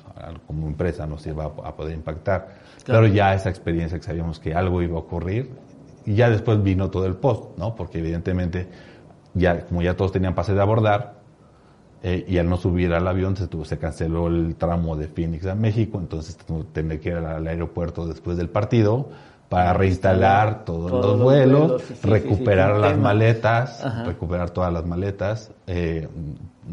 como 0.45 0.67
empresa, 0.67 1.07
nos 1.07 1.25
iba 1.25 1.45
a, 1.45 1.75
poder 1.75 1.95
impactar. 1.95 2.55
Claro. 2.83 3.01
Pero 3.01 3.13
ya 3.13 3.33
esa 3.33 3.49
experiencia 3.49 3.97
que 3.97 4.03
sabíamos 4.03 4.39
que 4.39 4.53
algo 4.53 4.81
iba 4.81 4.97
a 4.97 4.99
ocurrir, 4.99 5.49
y 6.05 6.15
ya 6.15 6.29
después 6.29 6.61
vino 6.61 6.89
todo 6.89 7.05
el 7.05 7.15
post, 7.15 7.57
¿no? 7.57 7.75
Porque 7.75 7.99
evidentemente, 7.99 8.67
ya, 9.33 9.65
como 9.65 9.81
ya 9.81 9.95
todos 9.95 10.11
tenían 10.11 10.35
pase 10.35 10.53
de 10.53 10.61
abordar, 10.61 11.22
eh, 12.05 12.25
y 12.27 12.37
al 12.37 12.49
no 12.49 12.57
subir 12.57 12.93
al 12.93 13.07
avión 13.07 13.37
se, 13.37 13.47
tuvo, 13.47 13.63
se 13.63 13.77
canceló 13.77 14.27
el 14.27 14.55
tramo 14.57 14.97
de 14.97 15.07
Phoenix 15.07 15.45
a 15.45 15.55
México, 15.55 15.99
entonces 15.99 16.37
tener 16.73 16.99
que 16.99 17.09
ir 17.09 17.15
al, 17.15 17.47
aeropuerto 17.47 18.05
después 18.05 18.35
del 18.35 18.49
partido 18.49 19.07
para 19.47 19.71
reinstalar 19.71 20.65
todos, 20.65 20.91
los, 20.91 21.17
vuelos, 21.17 21.81
recuperar 22.03 22.77
las 22.77 22.97
maletas, 22.97 23.85
recuperar 24.05 24.49
todas 24.49 24.73
las 24.73 24.85
maletas. 24.85 25.51
Eh, 25.67 26.09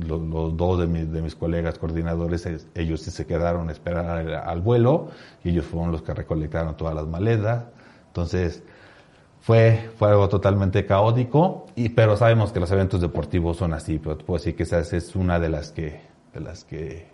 los, 0.04 0.56
dos 0.56 0.80
de, 0.80 0.86
de, 0.86 1.22
mis 1.22 1.36
colegas 1.36 1.78
coordinadores, 1.78 2.48
ellos 2.74 3.02
sí 3.02 3.10
se 3.12 3.26
quedaron 3.26 3.68
a 3.68 3.72
esperar 3.72 4.06
al, 4.06 4.34
al, 4.34 4.60
vuelo 4.60 5.10
y 5.44 5.50
ellos 5.50 5.66
fueron 5.66 5.92
los 5.92 6.02
que 6.02 6.12
recolectaron 6.12 6.76
todas 6.76 6.94
las 6.94 7.06
maletas. 7.06 7.64
Entonces, 8.08 8.64
fue, 9.40 9.90
fue 9.96 10.08
algo 10.10 10.28
totalmente 10.28 10.84
caótico, 10.84 11.66
y, 11.74 11.88
pero 11.90 12.16
sabemos 12.16 12.52
que 12.52 12.60
los 12.60 12.70
eventos 12.70 13.00
deportivos 13.00 13.56
son 13.56 13.72
así, 13.72 13.98
pero 13.98 14.18
puedo 14.18 14.38
decir 14.38 14.54
que 14.54 14.64
esa 14.64 14.80
es 14.80 15.16
una 15.16 15.40
de 15.40 15.48
las 15.48 15.72
que, 15.72 16.00
de 16.34 16.40
las 16.40 16.64
que, 16.64 17.06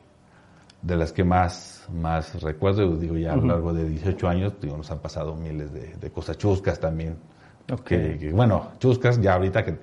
de 0.83 0.97
las 0.97 1.13
que 1.13 1.25
más, 1.25 1.87
más 1.93 2.43
recuerdo, 2.43 2.97
digo 2.97 3.17
ya 3.17 3.33
a 3.33 3.37
lo 3.37 3.47
largo 3.47 3.73
de 3.73 3.89
18 3.89 4.29
años, 4.29 4.53
digo, 4.61 4.77
nos 4.77 4.91
han 4.91 4.99
pasado 4.99 5.37
miles 5.37 5.73
de, 5.73 6.11
cosas 6.11 6.37
chuscas 6.37 6.81
también. 6.81 7.17
Que, 7.85 8.31
bueno, 8.33 8.71
chuscas 8.79 9.21
ya 9.21 9.35
ahorita 9.35 9.65
que, 9.65 9.77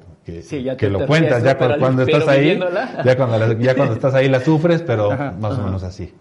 que, 0.78 0.90
lo 0.90 1.06
cuentas, 1.06 1.44
ya 1.44 1.58
cuando, 1.58 2.04
estás 2.04 2.28
ahí, 2.30 2.58
ya 3.04 3.18
cuando, 3.18 3.54
ya 3.60 3.76
cuando 3.76 3.94
estás 3.94 4.14
ahí 4.14 4.30
la 4.30 4.40
sufres, 4.40 4.82
pero 4.82 5.10
más 5.40 5.58
o 5.58 5.64
menos 5.64 5.84
así. 5.84 6.14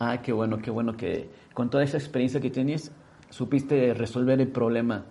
Ah, 0.00 0.20
qué 0.22 0.32
bueno, 0.32 0.58
qué 0.58 0.70
bueno 0.70 0.96
que 0.96 1.28
con 1.54 1.70
toda 1.70 1.82
esa 1.82 1.98
experiencia 1.98 2.40
que 2.40 2.50
tienes, 2.50 2.92
supiste 3.30 3.94
resolver 3.94 4.40
el 4.40 4.48
problema 4.48 5.04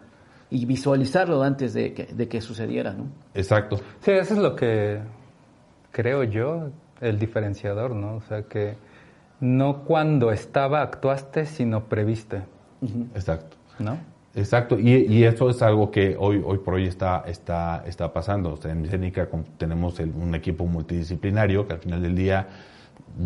y 0.50 0.66
visualizarlo 0.66 1.44
antes 1.44 1.74
de 1.74 1.94
que, 1.94 2.06
de 2.06 2.28
que 2.28 2.42
sucediera, 2.42 2.94
¿no? 2.94 3.06
Exacto. 3.34 3.78
Sí, 4.02 4.12
eso 4.12 4.34
es 4.34 4.40
lo 4.40 4.56
que 4.56 5.00
creo 5.92 6.24
yo, 6.24 6.70
el 7.02 7.20
diferenciador, 7.20 7.92
¿no? 7.96 8.16
O 8.16 8.22
sea, 8.22 8.44
que 8.44 8.76
no 9.40 9.84
cuando 9.84 10.32
estaba 10.32 10.82
actuaste, 10.82 11.46
sino 11.46 11.86
previste, 11.86 12.44
Exacto. 13.16 13.58
¿no? 13.80 13.98
Exacto, 14.36 14.78
y, 14.80 14.92
y 15.12 15.24
eso 15.24 15.50
es 15.50 15.62
algo 15.64 15.90
que 15.90 16.16
hoy, 16.20 16.42
hoy 16.46 16.60
por 16.60 16.76
hoy 16.76 16.86
está, 16.86 17.24
está, 17.26 17.84
está 17.88 18.14
pasando. 18.14 18.54
O 18.54 18.58
sea, 18.58 18.72
en 18.72 18.82
Micénica 18.84 19.28
con- 19.30 19.44
tenemos 19.58 20.00
el- 20.00 20.12
un 20.12 20.36
equipo 20.36 20.66
multidisciplinario 20.68 21.68
que 21.68 21.74
al 21.74 21.80
final 21.80 22.04
del 22.04 22.16
día 22.16 22.48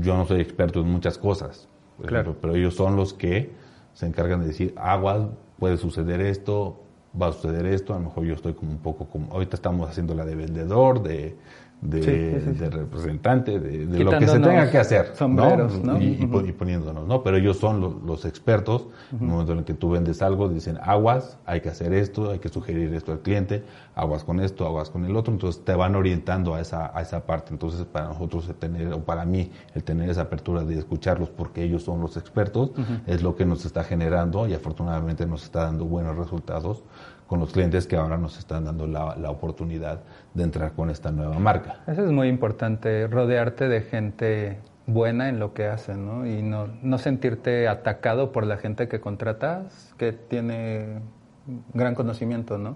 yo 0.01 0.15
no 0.15 0.25
soy 0.25 0.39
experto 0.39 0.79
en 0.79 0.87
muchas 0.89 1.17
cosas, 1.17 1.67
Claro. 1.99 2.31
ejemplo, 2.31 2.37
pero 2.41 2.55
ellos 2.55 2.75
son 2.75 2.95
los 2.95 3.13
que 3.13 3.51
se 3.93 4.05
encargan 4.07 4.39
de 4.39 4.47
decir, 4.47 4.73
aguas, 4.77 5.27
puede 5.59 5.75
suceder 5.77 6.21
esto, 6.21 6.80
va 7.19 7.27
a 7.27 7.31
suceder 7.33 7.65
esto, 7.65 7.93
a 7.93 7.97
lo 7.99 8.05
mejor 8.05 8.23
yo 8.25 8.33
estoy 8.33 8.53
como 8.53 8.71
un 8.71 8.79
poco 8.79 9.05
como, 9.05 9.31
ahorita 9.33 9.55
estamos 9.55 9.89
haciendo 9.89 10.13
la 10.15 10.25
de 10.25 10.35
vendedor, 10.35 11.01
de, 11.03 11.35
de, 11.81 12.01
Sí, 12.03 12.11
sí, 12.11 12.45
sí, 12.45 12.53
sí. 12.53 12.59
de 12.59 12.69
representante, 12.69 13.59
de, 13.59 13.87
de 13.87 13.97
lo 14.03 14.11
que 14.11 14.27
se 14.27 14.33
tenga 14.49 14.69
que 14.71 14.77
hacer, 14.77 15.15
sombreros, 15.15 15.83
¿no? 15.83 15.99
Y, 15.99 16.05
y 16.23 16.27
pon- 16.27 16.47
y 16.47 16.51
poniéndonos, 16.51 17.07
¿no? 17.07 17.23
Pero 17.23 17.37
ellos 17.37 17.57
son 17.57 17.81
lo- 17.81 17.99
los 18.05 18.23
expertos. 18.25 18.85
En 19.11 19.17
el 19.23 19.27
momento 19.27 19.53
en 19.53 19.57
el 19.59 19.63
que 19.65 19.73
tú 19.73 19.89
vendes 19.89 20.21
algo, 20.21 20.47
dicen 20.47 20.77
aguas, 20.83 21.39
hay 21.43 21.61
que 21.61 21.69
hacer 21.69 21.91
esto, 21.93 22.29
hay 22.29 22.37
que 22.37 22.49
sugerir 22.49 22.93
esto 22.93 23.11
al 23.11 23.21
cliente, 23.21 23.63
aguas 23.95 24.23
con 24.23 24.39
esto, 24.39 24.67
aguas 24.67 24.91
con 24.91 25.05
el 25.05 25.15
otro. 25.15 25.33
Entonces 25.33 25.65
te 25.65 25.73
van 25.73 25.95
orientando 25.95 26.53
a 26.53 26.61
esa, 26.61 26.95
a 26.95 27.01
esa 27.01 27.25
parte. 27.25 27.51
Entonces 27.51 27.83
para 27.85 28.09
nosotros 28.09 28.47
el 28.47 28.55
tener, 28.55 28.93
o 28.93 28.99
para 28.99 29.25
mí, 29.25 29.51
el 29.73 29.83
tener 29.83 30.07
esa 30.07 30.21
apertura 30.21 30.63
de 30.63 30.77
escucharlos 30.77 31.29
porque 31.29 31.63
ellos 31.63 31.81
son 31.81 31.99
los 31.99 32.15
expertos, 32.15 32.73
es 33.07 33.23
lo 33.23 33.35
que 33.35 33.43
nos 33.45 33.65
está 33.65 33.83
generando 33.83 34.47
y 34.47 34.53
afortunadamente 34.53 35.25
nos 35.25 35.43
está 35.45 35.63
dando 35.63 35.85
buenos 35.85 36.15
resultados 36.15 36.83
con 37.31 37.39
los 37.39 37.53
clientes 37.53 37.87
que 37.87 37.95
ahora 37.95 38.17
nos 38.17 38.37
están 38.37 38.65
dando 38.65 38.87
la, 38.87 39.15
la 39.15 39.29
oportunidad 39.29 40.01
de 40.33 40.43
entrar 40.43 40.73
con 40.73 40.89
esta 40.89 41.13
nueva 41.13 41.39
marca. 41.39 41.77
Eso 41.87 42.03
es 42.03 42.11
muy 42.11 42.27
importante, 42.27 43.07
rodearte 43.07 43.69
de 43.69 43.83
gente 43.83 44.59
buena 44.85 45.29
en 45.29 45.39
lo 45.39 45.53
que 45.53 45.65
hacen, 45.65 46.05
¿no? 46.05 46.25
Y 46.25 46.41
no, 46.41 46.67
no 46.81 46.97
sentirte 46.97 47.69
atacado 47.69 48.33
por 48.33 48.45
la 48.45 48.57
gente 48.57 48.89
que 48.89 48.99
contratas, 48.99 49.95
que 49.97 50.11
tiene 50.11 50.99
gran 51.73 51.95
conocimiento, 51.95 52.57
¿no? 52.57 52.75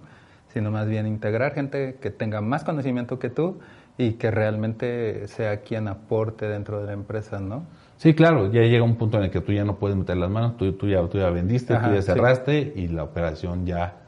Sino 0.54 0.72
más 0.72 0.88
bien 0.88 1.06
integrar 1.06 1.54
gente 1.54 1.98
que 2.00 2.10
tenga 2.10 2.40
más 2.40 2.64
conocimiento 2.64 3.20
que 3.20 3.30
tú 3.30 3.60
y 3.98 4.14
que 4.14 4.32
realmente 4.32 5.28
sea 5.28 5.64
quien 5.64 5.90
aporte 5.90 6.48
dentro 6.48 6.80
de 6.80 6.86
la 6.86 6.94
empresa, 6.94 7.42
¿no? 7.42 7.66
Sí, 7.98 8.14
claro, 8.14 8.52
ya 8.52 8.62
llega 8.62 8.84
un 8.84 8.96
punto 8.98 9.18
en 9.18 9.24
el 9.24 9.32
que 9.32 9.40
tú 9.40 9.54
ya 9.54 9.64
no 9.64 9.78
puedes 9.78 9.96
meter 9.98 10.18
las 10.18 10.30
manos, 10.30 10.58
tú, 10.58 10.74
tú, 10.74 10.88
ya, 10.88 11.02
tú 11.08 11.18
ya 11.18 11.30
vendiste, 11.30 11.74
Ajá, 11.76 11.88
tú 11.88 11.96
ya 11.96 12.02
sí. 12.02 12.08
cerraste 12.08 12.74
y 12.76 12.90
la 12.90 13.04
operación 13.04 13.66
ya 13.66 14.02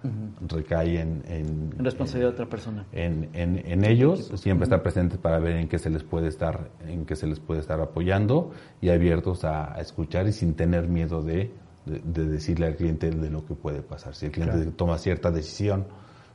recae 0.46 1.00
en, 1.00 1.24
en, 1.28 1.70
En 1.78 1.86
responsabilidad 1.86 2.30
de 2.32 2.34
otra 2.34 2.46
persona. 2.48 2.86
en, 2.92 3.30
en- 3.34 3.64
en 3.66 3.86
ellos, 3.86 4.30
siempre 4.36 4.66
estar 4.66 4.82
presentes 4.84 5.18
para 5.18 5.40
ver 5.40 5.56
en 5.56 5.68
qué 5.70 5.80
se 5.80 5.90
les 5.90 6.04
puede 6.04 6.28
estar, 6.28 6.70
en 6.86 7.06
qué 7.06 7.16
se 7.16 7.28
les 7.28 7.40
puede 7.40 7.62
estar 7.62 7.80
apoyando 7.80 8.52
y 8.82 8.90
abiertos 8.90 9.46
a, 9.46 9.74
a 9.74 9.80
escuchar 9.80 10.28
y 10.28 10.34
sin 10.34 10.54
tener 10.56 10.90
miedo 10.90 11.24
de, 11.24 11.54
de- 11.86 12.02
de 12.04 12.26
decirle 12.28 12.68
al 12.68 12.76
cliente 12.76 13.10
de 13.10 13.30
lo 13.30 13.46
que 13.46 13.56
puede 13.56 13.82
pasar. 13.82 14.16
Si 14.16 14.26
el 14.26 14.34
cliente 14.34 14.66
toma 14.72 14.98
cierta 14.98 15.32
decisión, 15.32 15.86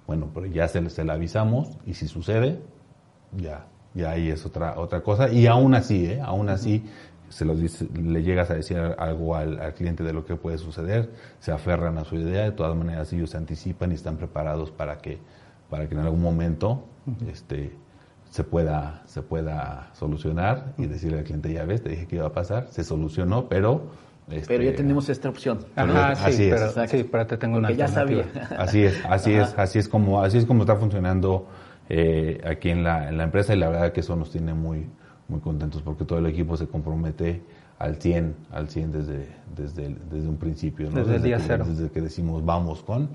bueno, 0.07 0.31
pero 0.33 0.47
ya 0.47 0.69
se, 0.69 0.81
le- 0.81 0.89
se 0.91 1.05
la 1.05 1.13
avisamos 1.13 1.77
y 1.87 1.93
si 1.95 2.09
sucede, 2.09 2.61
ya, 3.37 3.67
ya 3.95 4.11
ahí 4.13 4.31
es 4.31 4.45
otra, 4.47 4.79
otra 4.81 5.03
cosa. 5.03 5.31
Y 5.31 5.47
aún 5.47 5.75
así, 5.75 6.07
¿eh? 6.07 6.21
aún 6.23 6.49
así, 6.49 6.85
se 7.33 7.45
los 7.45 7.59
dice- 7.61 7.89
le 7.95 8.23
llegas 8.23 8.51
a 8.51 8.55
decir 8.55 8.77
algo 8.79 9.35
al, 9.37 9.59
al 9.61 9.75
cliente 9.75 10.03
de 10.05 10.13
lo 10.13 10.25
que 10.25 10.37
puede 10.37 10.59
suceder, 10.59 11.11
se 11.41 11.51
aferran 11.53 11.99
a 11.99 12.05
su 12.05 12.17
idea, 12.17 12.45
de 12.45 12.53
todas 12.53 12.77
maneras 12.77 13.13
ellos 13.13 13.31
se 13.31 13.37
anticipan 13.39 13.91
y 13.93 13.95
están 13.95 14.17
preparados 14.17 14.71
para 14.71 14.99
que, 14.99 15.19
para 15.71 15.89
que 15.89 15.95
en 15.95 16.01
algún 16.01 16.21
momento 16.23 16.85
este, 17.31 17.73
se, 18.31 18.45
pueda, 18.45 19.03
se 19.07 19.23
pueda 19.23 19.91
solucionar 19.95 20.75
y 20.79 20.87
decirle 20.87 21.19
al 21.19 21.25
cliente, 21.25 21.53
ya 21.53 21.65
ves, 21.65 21.83
te 21.83 21.89
dije 21.91 22.07
que 22.07 22.17
iba 22.17 22.27
a 22.27 22.33
pasar, 22.33 22.69
se 22.71 22.85
solucionó, 22.85 23.49
pero... 23.49 23.87
este, 24.31 24.47
Pero 24.49 24.63
ya 24.71 24.75
tenemos 24.77 25.09
esta 25.09 25.29
opción. 25.29 25.61
Ajá, 25.75 26.15
sí, 26.15 26.23
así 26.27 26.43
es. 26.45 26.51
pero, 26.55 26.67
Exacto. 26.67 26.97
sí, 26.97 27.05
pero 27.11 27.27
te 27.27 27.37
tengo 27.39 27.57
una 27.59 27.71
ya 27.73 27.89
sabía. 27.89 28.25
Así 28.59 28.83
es, 28.85 28.95
así 29.09 29.33
es, 29.33 29.55
así 29.59 29.79
es 29.79 29.89
como, 29.89 30.23
así 30.23 30.39
es 30.39 30.47
como 30.47 30.63
está 30.63 30.77
funcionando 30.77 31.49
eh, 31.89 32.41
aquí 32.47 32.71
en 32.71 32.85
la, 32.85 33.09
en 33.09 33.17
la 33.19 33.25
empresa 33.25 33.55
y 33.55 33.59
la 33.59 33.69
verdad 33.69 33.93
que 33.93 34.01
eso 34.01 34.15
nos 34.17 34.31
tiene 34.31 34.55
muy, 34.55 34.87
muy 35.33 35.41
contentos 35.41 35.83
porque 35.83 36.05
todo 36.05 36.19
el 36.19 36.27
equipo 36.27 36.57
se 36.57 36.67
compromete 36.67 37.43
al 37.79 37.97
100, 37.97 38.35
al 38.53 38.69
100 38.69 38.93
desde, 38.93 39.29
desde, 39.57 39.97
desde 40.11 40.29
un 40.29 40.37
principio, 40.37 40.89
¿no? 40.91 40.97
Desde 41.01 41.17
el 41.17 41.23
día 41.23 41.39
que, 41.39 41.43
cero. 41.47 41.65
Desde 41.67 41.91
que 41.91 42.01
decimos 42.01 42.45
vamos 42.45 42.83
con, 42.83 43.09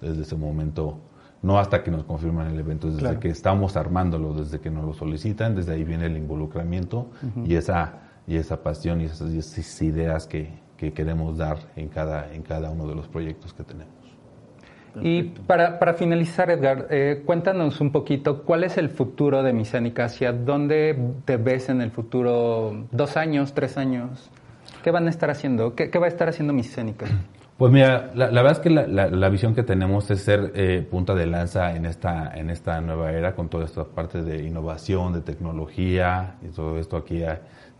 desde 0.00 0.22
ese 0.22 0.36
momento, 0.36 0.98
no 1.42 1.58
hasta 1.58 1.82
que 1.82 1.90
nos 1.90 2.04
confirman 2.04 2.48
el 2.48 2.60
evento, 2.60 2.86
desde 2.86 3.00
Claro. 3.00 3.20
que 3.20 3.28
estamos 3.28 3.76
armándolo, 3.76 4.32
desde 4.34 4.60
que 4.60 4.70
nos 4.70 4.84
lo 4.84 4.92
solicitan, 4.94 5.56
desde 5.56 5.72
ahí 5.72 5.82
viene 5.82 6.06
el 6.06 6.16
involucramiento 6.16 7.08
y 7.44 7.56
esa, 7.56 7.94
y 8.28 8.36
esa 8.36 8.62
pasión 8.62 9.00
y 9.00 9.04
esas, 9.04 9.32
y 9.32 9.38
esas 9.38 9.82
ideas 9.82 10.28
que, 10.28 10.50
que 10.76 10.92
queremos 10.92 11.38
dar 11.38 11.58
en 11.74 11.88
cada, 11.88 12.32
en 12.32 12.42
cada 12.42 12.70
uno 12.70 12.86
de 12.86 12.94
los 12.94 13.08
proyectos 13.08 13.52
que 13.52 13.64
tenemos. 13.64 14.01
Y 15.00 15.22
para, 15.22 15.78
para 15.78 15.94
finalizar, 15.94 16.50
Edgar, 16.50 16.86
eh, 16.90 17.22
cuéntanos 17.24 17.80
un 17.80 17.92
poquito 17.92 18.42
cuál 18.42 18.64
es 18.64 18.76
el 18.76 18.88
futuro 18.90 19.42
de 19.42 19.52
Micénica, 19.52 20.04
hacia 20.04 20.32
dónde 20.32 20.96
te 21.24 21.36
ves 21.38 21.68
en 21.68 21.80
el 21.80 21.90
futuro, 21.90 22.84
dos 22.90 23.16
años, 23.16 23.54
tres 23.54 23.78
años, 23.78 24.30
¿qué 24.84 24.90
van 24.90 25.06
a 25.06 25.10
estar 25.10 25.30
haciendo? 25.30 25.74
¿Qué, 25.74 25.88
qué 25.90 25.98
va 25.98 26.06
a 26.06 26.08
estar 26.08 26.28
haciendo 26.28 26.52
Micénica? 26.52 27.06
Pues 27.58 27.70
mira, 27.70 28.10
la, 28.16 28.28
la 28.32 28.42
verdad 28.42 28.52
es 28.52 28.58
que 28.58 28.70
la, 28.70 28.88
la- 28.88 29.08
la 29.08 29.28
visión 29.28 29.54
que 29.54 29.62
tenemos 29.62 30.10
es 30.10 30.22
ser 30.22 30.50
eh, 30.56 30.84
punta 30.90 31.14
de 31.14 31.26
lanza 31.26 31.76
en 31.76 31.86
esta, 31.86 32.34
en 32.36 32.50
esta 32.50 32.80
nueva 32.80 33.12
era 33.12 33.36
con 33.36 33.48
toda 33.48 33.66
esta 33.66 33.84
parte 33.84 34.22
de 34.22 34.42
innovación, 34.42 35.12
de 35.12 35.20
tecnología 35.20 36.36
y 36.42 36.48
todo 36.48 36.78
esto 36.80 36.96
aquí. 36.96 37.22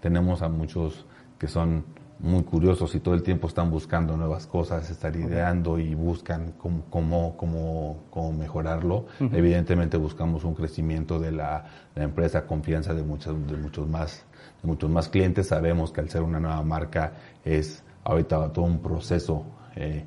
tenemos 0.01 0.43
a 0.43 0.49
muchos 0.49 1.05
que 1.37 1.49
son 1.49 1.85
muy 2.23 2.43
curiosos 2.45 2.95
y 2.95 3.01
todo 3.01 3.15
el 3.15 3.23
tiempo 3.23 3.49
están 3.49 3.71
buscando 3.71 4.17
nuevas 4.17 4.47
cosas, 4.47 4.89
están 4.91 5.15
ideando 5.21 5.79
y 5.79 5.95
buscan 5.95 6.53
cómo, 6.57 6.83
cómo, 6.89 7.37
cómo, 7.37 7.97
cómo 8.11 8.33
mejorarlo. 8.33 9.07
Evidentemente 9.21 9.97
buscamos 9.97 10.45
un 10.45 10.55
crecimiento 10.55 11.19
de 11.19 11.33
la, 11.33 11.65
la 11.95 12.03
empresa, 12.05 12.47
confianza 12.47 12.95
de 12.95 13.03
muchos, 13.03 13.35
de 13.49 13.57
muchos 13.57 13.89
más, 13.89 14.25
de 14.63 14.69
muchos 14.69 14.89
más 14.89 15.09
clientes. 15.09 15.49
Sabemos 15.49 15.93
que 15.93 16.01
al 16.01 16.09
ser 16.11 16.23
una 16.23 16.39
nueva 16.39 16.63
marca 16.63 17.13
es 17.45 17.83
ahorita 18.05 18.53
todo 18.53 18.65
un 18.67 18.79
proceso 18.79 19.45
eh, 19.75 20.05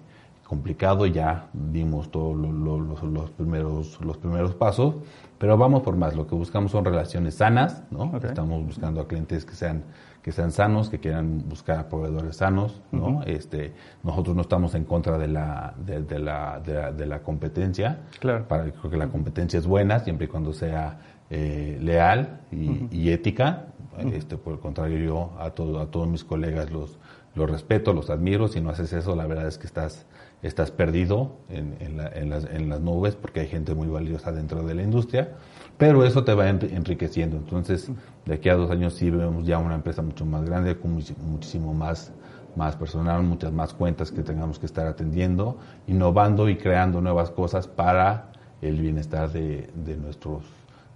complicado, 0.48 1.06
ya 1.08 1.48
dimos 1.54 2.12
todos 2.12 2.36
lo- 2.38 2.52
lo- 2.52 2.80
los, 2.80 3.04
los 3.04 3.32
primeros, 3.32 4.00
los 4.02 4.18
primeros 4.18 4.54
pasos, 4.56 4.96
pero 5.38 5.58
vamos 5.58 5.82
por 5.82 5.98
más. 5.98 6.16
Lo 6.16 6.28
que 6.28 6.36
buscamos 6.36 6.72
son 6.72 6.86
relaciones 6.86 7.36
sanas, 7.36 7.84
¿no? 7.92 8.12
Estamos 8.30 8.64
buscando 8.64 9.02
a 9.02 9.08
clientes 9.08 9.44
que 9.44 9.56
sean, 9.56 9.84
que 10.26 10.32
sean 10.32 10.52
sanos, 10.52 10.90
que 10.90 11.00
quieran 11.00 11.48
buscar 11.48 11.78
a 11.78 11.88
proveedores 11.88 12.38
sanos, 12.38 12.82
¿no? 12.92 13.22
este, 13.28 13.74
nosotros 14.02 14.36
no 14.36 14.42
estamos 14.42 14.74
en 14.74 14.84
contra 14.84 15.20
de 15.20 15.28
la, 15.28 15.76
de, 15.78 16.02
de 16.02 16.18
la, 16.18 16.60
de 16.66 16.74
la, 16.74 16.92
de 16.92 17.06
la 17.06 17.20
competencia. 17.22 18.00
Claro. 18.20 18.48
Para, 18.48 18.72
creo 18.72 18.90
que 18.90 18.98
la 18.98 19.08
competencia 19.08 19.60
es 19.60 19.68
buena 19.68 20.00
siempre 20.00 20.26
y 20.26 20.28
cuando 20.28 20.52
sea 20.52 20.98
eh, 21.30 21.78
leal 21.80 22.40
y, 22.52 22.88
y 22.90 23.12
ética. 23.12 23.68
Este, 24.00 24.36
por 24.36 24.54
el 24.54 24.60
contrario, 24.60 24.98
yo 24.98 25.32
a, 25.38 25.52
todo, 25.52 25.80
a 25.80 25.92
todos 25.92 26.08
mis 26.08 26.24
colegas 26.24 26.72
los, 26.72 26.98
los 27.36 27.48
respeto, 27.48 27.94
los 27.94 28.10
admiro. 28.10 28.48
Si 28.48 28.60
no 28.62 28.72
haces 28.72 28.94
eso, 28.94 29.16
la 29.16 29.28
verdad 29.28 29.46
es 29.46 29.60
que 29.60 29.68
estás, 29.68 30.08
estás 30.46 30.72
perdido 30.72 31.32
en, 31.50 31.76
en, 31.80 31.98
la- 31.98 32.10
en 32.10 32.30
las, 32.30 32.46
en 32.46 32.70
las 32.70 32.80
nubes 32.82 33.16
porque 33.16 33.40
hay 33.42 33.48
gente 33.48 33.74
muy 33.74 33.88
valiosa 33.88 34.32
dentro 34.32 34.64
de 34.64 34.76
la 34.76 34.84
industria. 34.84 35.32
Pero 35.78 36.06
eso 36.06 36.24
te 36.24 36.34
va 36.34 36.50
enri- 36.50 36.72
enriqueciendo. 36.74 37.38
Entonces, 37.38 37.90
de 38.26 38.34
aquí 38.36 38.50
a 38.50 38.56
dos 38.56 38.70
años 38.72 38.94
sí 38.94 39.10
vemos 39.10 39.46
ya 39.46 39.58
una 39.58 39.76
empresa 39.76 40.02
mucho 40.02 40.26
más 40.26 40.46
grande, 40.46 40.78
con 40.78 40.94
muchísimo 40.94 41.74
más, 41.74 42.12
más 42.56 42.76
personal, 42.76 43.24
muchas 43.24 43.52
más 43.52 43.74
cuentas 43.74 44.12
que 44.12 44.22
tengamos 44.24 44.60
que 44.60 44.66
estar 44.68 44.88
atendiendo, 44.88 45.58
innovando 45.88 46.48
y 46.48 46.56
creando 46.58 47.02
nuevas 47.02 47.30
cosas 47.32 47.68
para 47.68 48.32
el 48.62 48.80
bienestar 48.80 49.32
de, 49.32 49.70
de 49.86 49.98
nuestros 49.98 50.44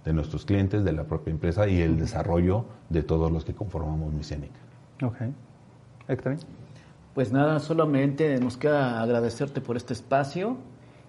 de 0.02 0.14
nuestros 0.14 0.46
clientes, 0.46 0.82
de 0.82 0.92
la 0.92 1.04
propia 1.04 1.30
empresa 1.30 1.68
y 1.68 1.82
el 1.82 1.98
desarrollo 1.98 2.64
de 2.88 3.02
todos 3.02 3.30
los 3.30 3.44
que 3.44 3.52
conformamos 3.52 4.14
Micénica. 4.14 4.58
Ok. 5.02 5.16
Héctor. 6.08 6.36
Pues 7.20 7.32
nada, 7.32 7.58
solamente 7.58 8.40
nos 8.40 8.56
queda 8.56 9.02
agradecerte 9.02 9.60
por 9.60 9.76
este 9.76 9.92
espacio 9.92 10.56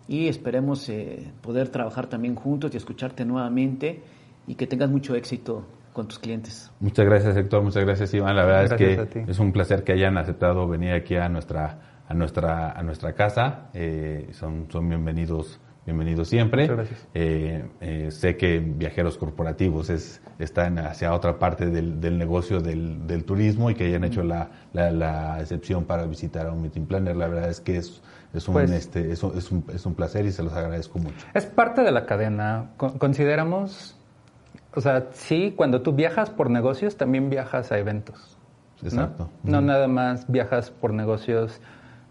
y 0.10 0.28
esperemos 0.28 0.90
eh, 0.90 1.32
poder 1.40 1.70
trabajar 1.70 2.08
también 2.08 2.36
juntos 2.36 2.74
y 2.74 2.76
escucharte 2.76 3.24
nuevamente 3.24 4.04
y 4.46 4.56
que 4.56 4.68
tengas 4.68 4.90
mucho 4.90 5.16
éxito 5.16 5.66
con 5.94 6.10
tus 6.10 6.20
clientes. 6.20 6.70
Muchas 6.82 7.06
gracias 7.06 7.38
Héctor, 7.38 7.64
muchas 7.64 7.86
gracias 7.86 8.14
Iván. 8.14 8.36
La 8.36 8.44
verdad 8.44 8.68
Gracias 8.68 9.08
es 9.08 9.26
que 9.26 9.32
es 9.32 9.40
un 9.40 9.54
placer 9.54 9.86
que 9.86 9.94
hayan 9.94 10.18
aceptado 10.18 10.68
venir 10.68 10.92
aquí 10.92 11.16
a 11.16 11.30
nuestra 11.30 12.04
a 12.06 12.14
nuestra 12.14 12.74
a 12.74 12.84
nuestra 12.84 13.14
casa. 13.14 13.70
Eh, 13.74 14.32
son 14.34 14.68
son 14.70 14.90
bienvenidos 14.90 15.62
bienvenido 15.86 16.26
siempre. 16.26 16.64
Muchas 16.64 16.78
gracias. 16.78 17.08
Eh, 17.14 17.66
eh, 17.82 18.12
sé 18.12 18.38
que 18.38 18.60
viajeros 18.60 19.18
corporativos 19.18 19.90
es, 19.90 20.22
están 20.40 20.78
hacia 20.80 21.14
otra 21.14 21.40
parte 21.40 21.68
del, 21.68 22.00
del 22.00 22.18
negocio 22.18 22.62
del, 22.62 23.08
del, 23.08 23.24
turismo 23.26 23.70
y 23.70 23.76
que 23.76 23.86
hayan 23.86 24.04
hecho 24.04 24.24
la, 24.24 24.50
la, 24.74 24.92
la, 24.92 25.40
excepción 25.40 25.86
para 25.86 26.06
visitar 26.06 26.48
a 26.48 26.52
un 26.52 26.62
meeting 26.62 26.86
planner. 26.86 27.16
La 27.16 27.28
verdad 27.28 27.50
es 27.50 27.62
que 27.62 27.78
es, 27.78 28.02
es, 28.34 28.48
un, 28.48 28.54
pues, 28.54 28.72
este, 28.72 29.12
es, 29.12 29.24
es, 29.24 29.52
un, 29.52 29.66
es 29.74 29.86
un 29.86 29.96
placer 29.96 30.26
y 30.26 30.32
se 30.32 30.44
los 30.44 30.54
agradezco 30.54 31.00
mucho. 31.00 31.26
Es 31.34 31.46
parte 31.46 31.82
de 31.82 31.92
la 31.92 32.06
cadena. 32.06 32.72
Consideramos, 32.78 33.98
o 34.76 34.82
sea, 34.82 35.08
sí, 35.14 35.54
cuando 35.56 35.82
tú 35.82 35.94
viajas 35.94 36.30
por 36.30 36.50
negocios, 36.50 36.98
también 36.98 37.30
viajas 37.30 37.72
a 37.72 37.80
eventos. 37.80 38.38
Exacto. 38.84 39.30
¿no? 39.44 39.62
no 39.62 39.62
nada 39.62 39.88
más 39.88 40.30
viajas 40.32 40.72
por 40.72 40.94
negocios 40.94 41.62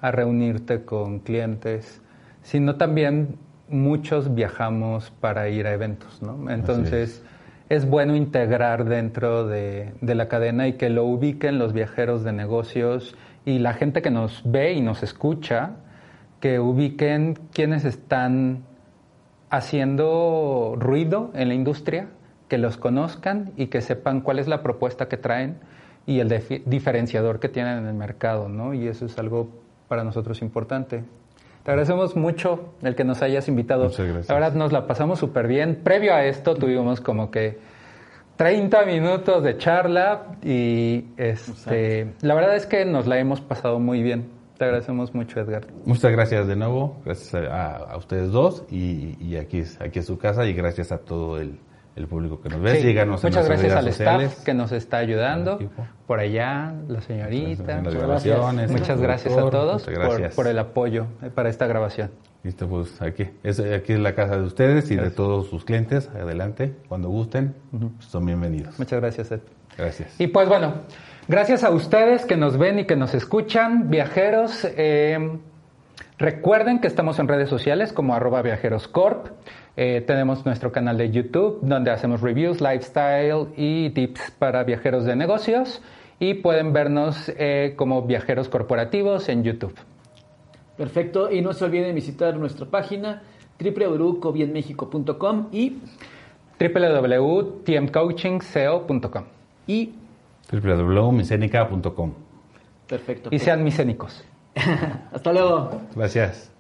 a 0.00 0.10
reunirte 0.10 0.84
con 0.84 1.18
clientes, 1.20 2.00
sino 2.42 2.76
también 2.76 3.36
muchos 3.70 4.34
viajamos 4.34 5.10
para 5.20 5.48
ir 5.48 5.66
a 5.66 5.72
eventos, 5.72 6.20
¿no? 6.22 6.50
Entonces 6.50 7.22
es. 7.68 7.82
es. 7.82 7.88
bueno 7.88 8.16
integrar 8.16 8.84
dentro 8.84 9.46
de, 9.46 9.92
de, 10.00 10.14
la 10.14 10.28
cadena 10.28 10.68
y 10.68 10.74
que 10.74 10.90
lo 10.90 11.04
ubiquen 11.04 11.58
los 11.58 11.72
viajeros 11.72 12.24
de 12.24 12.32
negocios 12.32 13.16
y 13.44 13.58
la 13.58 13.74
gente 13.74 14.02
que 14.02 14.10
nos 14.10 14.42
ve 14.44 14.74
y 14.74 14.80
nos 14.80 15.02
escucha, 15.02 15.72
que 16.40 16.58
ubiquen 16.58 17.38
quienes 17.52 17.84
están 17.84 18.64
haciendo 19.50 20.76
ruido 20.78 21.30
en 21.34 21.48
la 21.48 21.54
industria, 21.54 22.08
que 22.48 22.58
los 22.58 22.76
conozcan 22.76 23.52
y 23.56 23.66
que 23.66 23.80
sepan 23.80 24.20
cuál 24.20 24.38
es 24.38 24.48
la 24.48 24.62
propuesta 24.62 25.08
que 25.08 25.16
traen 25.16 25.58
y 26.06 26.20
el 26.20 26.62
diferenciador 26.66 27.40
que 27.40 27.48
tienen 27.48 27.78
en 27.78 27.86
el 27.86 27.94
mercado, 27.94 28.48
¿no? 28.48 28.74
Y 28.74 28.88
eso 28.88 29.06
es 29.06 29.18
algo 29.18 29.48
para 29.88 30.02
nosotros 30.04 30.40
importante. 30.42 31.04
Te 31.64 31.70
agradecemos 31.70 32.16
mucho 32.16 32.74
el 32.82 32.94
que 32.94 33.04
nos 33.04 33.20
hayas 33.22 33.48
invitado. 33.48 33.84
Muchas 33.84 34.06
gracias. 34.06 34.28
La 34.28 34.34
verdad 34.34 34.54
nos 34.54 34.72
la 34.72 34.86
pasamos 34.86 35.18
súper 35.18 35.46
bien. 35.46 35.80
Previo 35.82 36.14
a 36.14 36.24
esto 36.24 36.54
tuvimos 36.54 37.00
como 37.00 37.30
que 37.30 37.58
30 38.36 38.86
minutos 38.86 39.42
de 39.42 39.58
charla 39.58 40.38
y 40.42 41.04
este, 41.18 42.14
la 42.22 42.34
verdad 42.34 42.56
es 42.56 42.64
que 42.64 42.86
nos 42.86 43.06
la 43.06 43.18
hemos 43.18 43.42
pasado 43.42 43.78
muy 43.78 44.02
bien. 44.02 44.30
Te 44.56 44.64
agradecemos 44.64 45.14
mucho, 45.14 45.40
Edgar. 45.40 45.66
Muchas 45.84 46.10
gracias 46.12 46.46
de 46.46 46.56
nuevo, 46.56 46.96
gracias 47.04 47.34
a, 47.34 47.76
a 47.76 47.96
ustedes 47.98 48.30
dos 48.30 48.64
y, 48.70 49.16
y, 49.20 49.36
aquí, 49.36 49.62
aquí 49.80 49.98
es 49.98 50.06
su 50.06 50.16
casa 50.16 50.46
y 50.46 50.54
gracias 50.54 50.92
a 50.92 50.98
todo 50.98 51.38
el, 51.38 51.58
el 51.96 52.06
público 52.06 52.40
que 52.40 52.48
nos 52.48 52.60
ve. 52.60 52.76
Sí. 52.76 52.82
Síganos 52.82 53.22
Muchas 53.22 53.44
en 53.44 53.52
gracias 53.52 53.72
al 53.74 53.84
sociales. 53.86 54.30
staff 54.30 54.44
que 54.44 54.54
nos 54.54 54.72
está 54.72 54.98
ayudando. 54.98 55.58
Por 56.06 56.20
allá, 56.20 56.74
la 56.88 57.00
señorita. 57.00 57.82
Las 57.82 58.70
Muchas 58.70 59.00
gracias 59.00 59.36
a 59.36 59.50
todos 59.50 59.86
gracias. 59.86 60.34
por, 60.34 60.44
por, 60.44 60.46
el 60.46 60.58
apoyo 60.58 61.06
eh, 61.22 61.30
para 61.34 61.48
esta 61.48 61.66
grabación. 61.66 62.10
Listo, 62.42 62.66
pues 62.68 63.02
aquí 63.02 63.28
es, 63.42 63.60
aquí 63.60 63.92
es 63.92 63.98
la 64.00 64.14
casa 64.14 64.38
de 64.38 64.44
ustedes 64.44 64.90
y 64.90 64.94
gracias. 64.94 65.12
de 65.12 65.16
todos 65.16 65.48
sus 65.48 65.64
clientes. 65.64 66.08
Adelante, 66.14 66.74
cuando 66.88 67.08
gusten, 67.10 67.54
uh 67.72 67.78
-huh. 67.78 68.00
son 68.00 68.24
bienvenidos. 68.24 68.78
Muchas 68.78 69.00
gracias, 69.00 69.30
Ed. 69.32 69.40
Gracias. 69.76 70.18
Y 70.18 70.28
pues 70.28 70.48
bueno, 70.48 70.74
gracias 71.28 71.64
a 71.64 71.70
ustedes 71.70 72.24
que 72.24 72.36
nos 72.36 72.56
ven 72.56 72.78
y 72.78 72.84
que 72.86 72.96
nos 72.96 73.14
escuchan, 73.14 73.90
viajeros. 73.90 74.66
Eh, 74.76 75.38
recuerden 76.18 76.80
que 76.80 76.86
estamos 76.86 77.18
en 77.18 77.28
redes 77.28 77.50
sociales 77.50 77.92
como 77.92 78.14
arroba 78.14 78.40
viajeroscorp. 78.40 79.26
Eh, 79.76 80.02
tenemos 80.06 80.44
nuestro 80.44 80.72
canal 80.72 80.98
de 80.98 81.10
YouTube 81.10 81.60
donde 81.62 81.90
hacemos 81.90 82.20
reviews, 82.20 82.60
lifestyle 82.60 83.48
y 83.56 83.90
tips 83.90 84.30
para 84.32 84.64
viajeros 84.64 85.04
de 85.04 85.16
negocios 85.16 85.80
y 86.18 86.34
pueden 86.34 86.72
vernos 86.72 87.32
eh, 87.36 87.74
como 87.76 88.02
viajeros 88.02 88.48
corporativos 88.48 89.28
en 89.28 89.42
YouTube. 89.42 89.74
Perfecto, 90.76 91.30
y 91.30 91.42
no 91.42 91.52
se 91.52 91.64
olviden 91.64 91.94
visitar 91.94 92.36
nuestra 92.36 92.66
página 92.66 93.22
www.cobienmexico.com 93.58 95.48
y 95.52 95.78
www.tmcoachingseo.com 96.58 99.24
y 99.66 99.94
www.misenica.com 100.50 102.12
Perfecto. 102.86 103.28
Y 103.32 103.38
sean 103.38 103.62
micénicos. 103.62 104.24
Hasta 105.12 105.32
luego. 105.32 105.82
Gracias. 105.94 106.50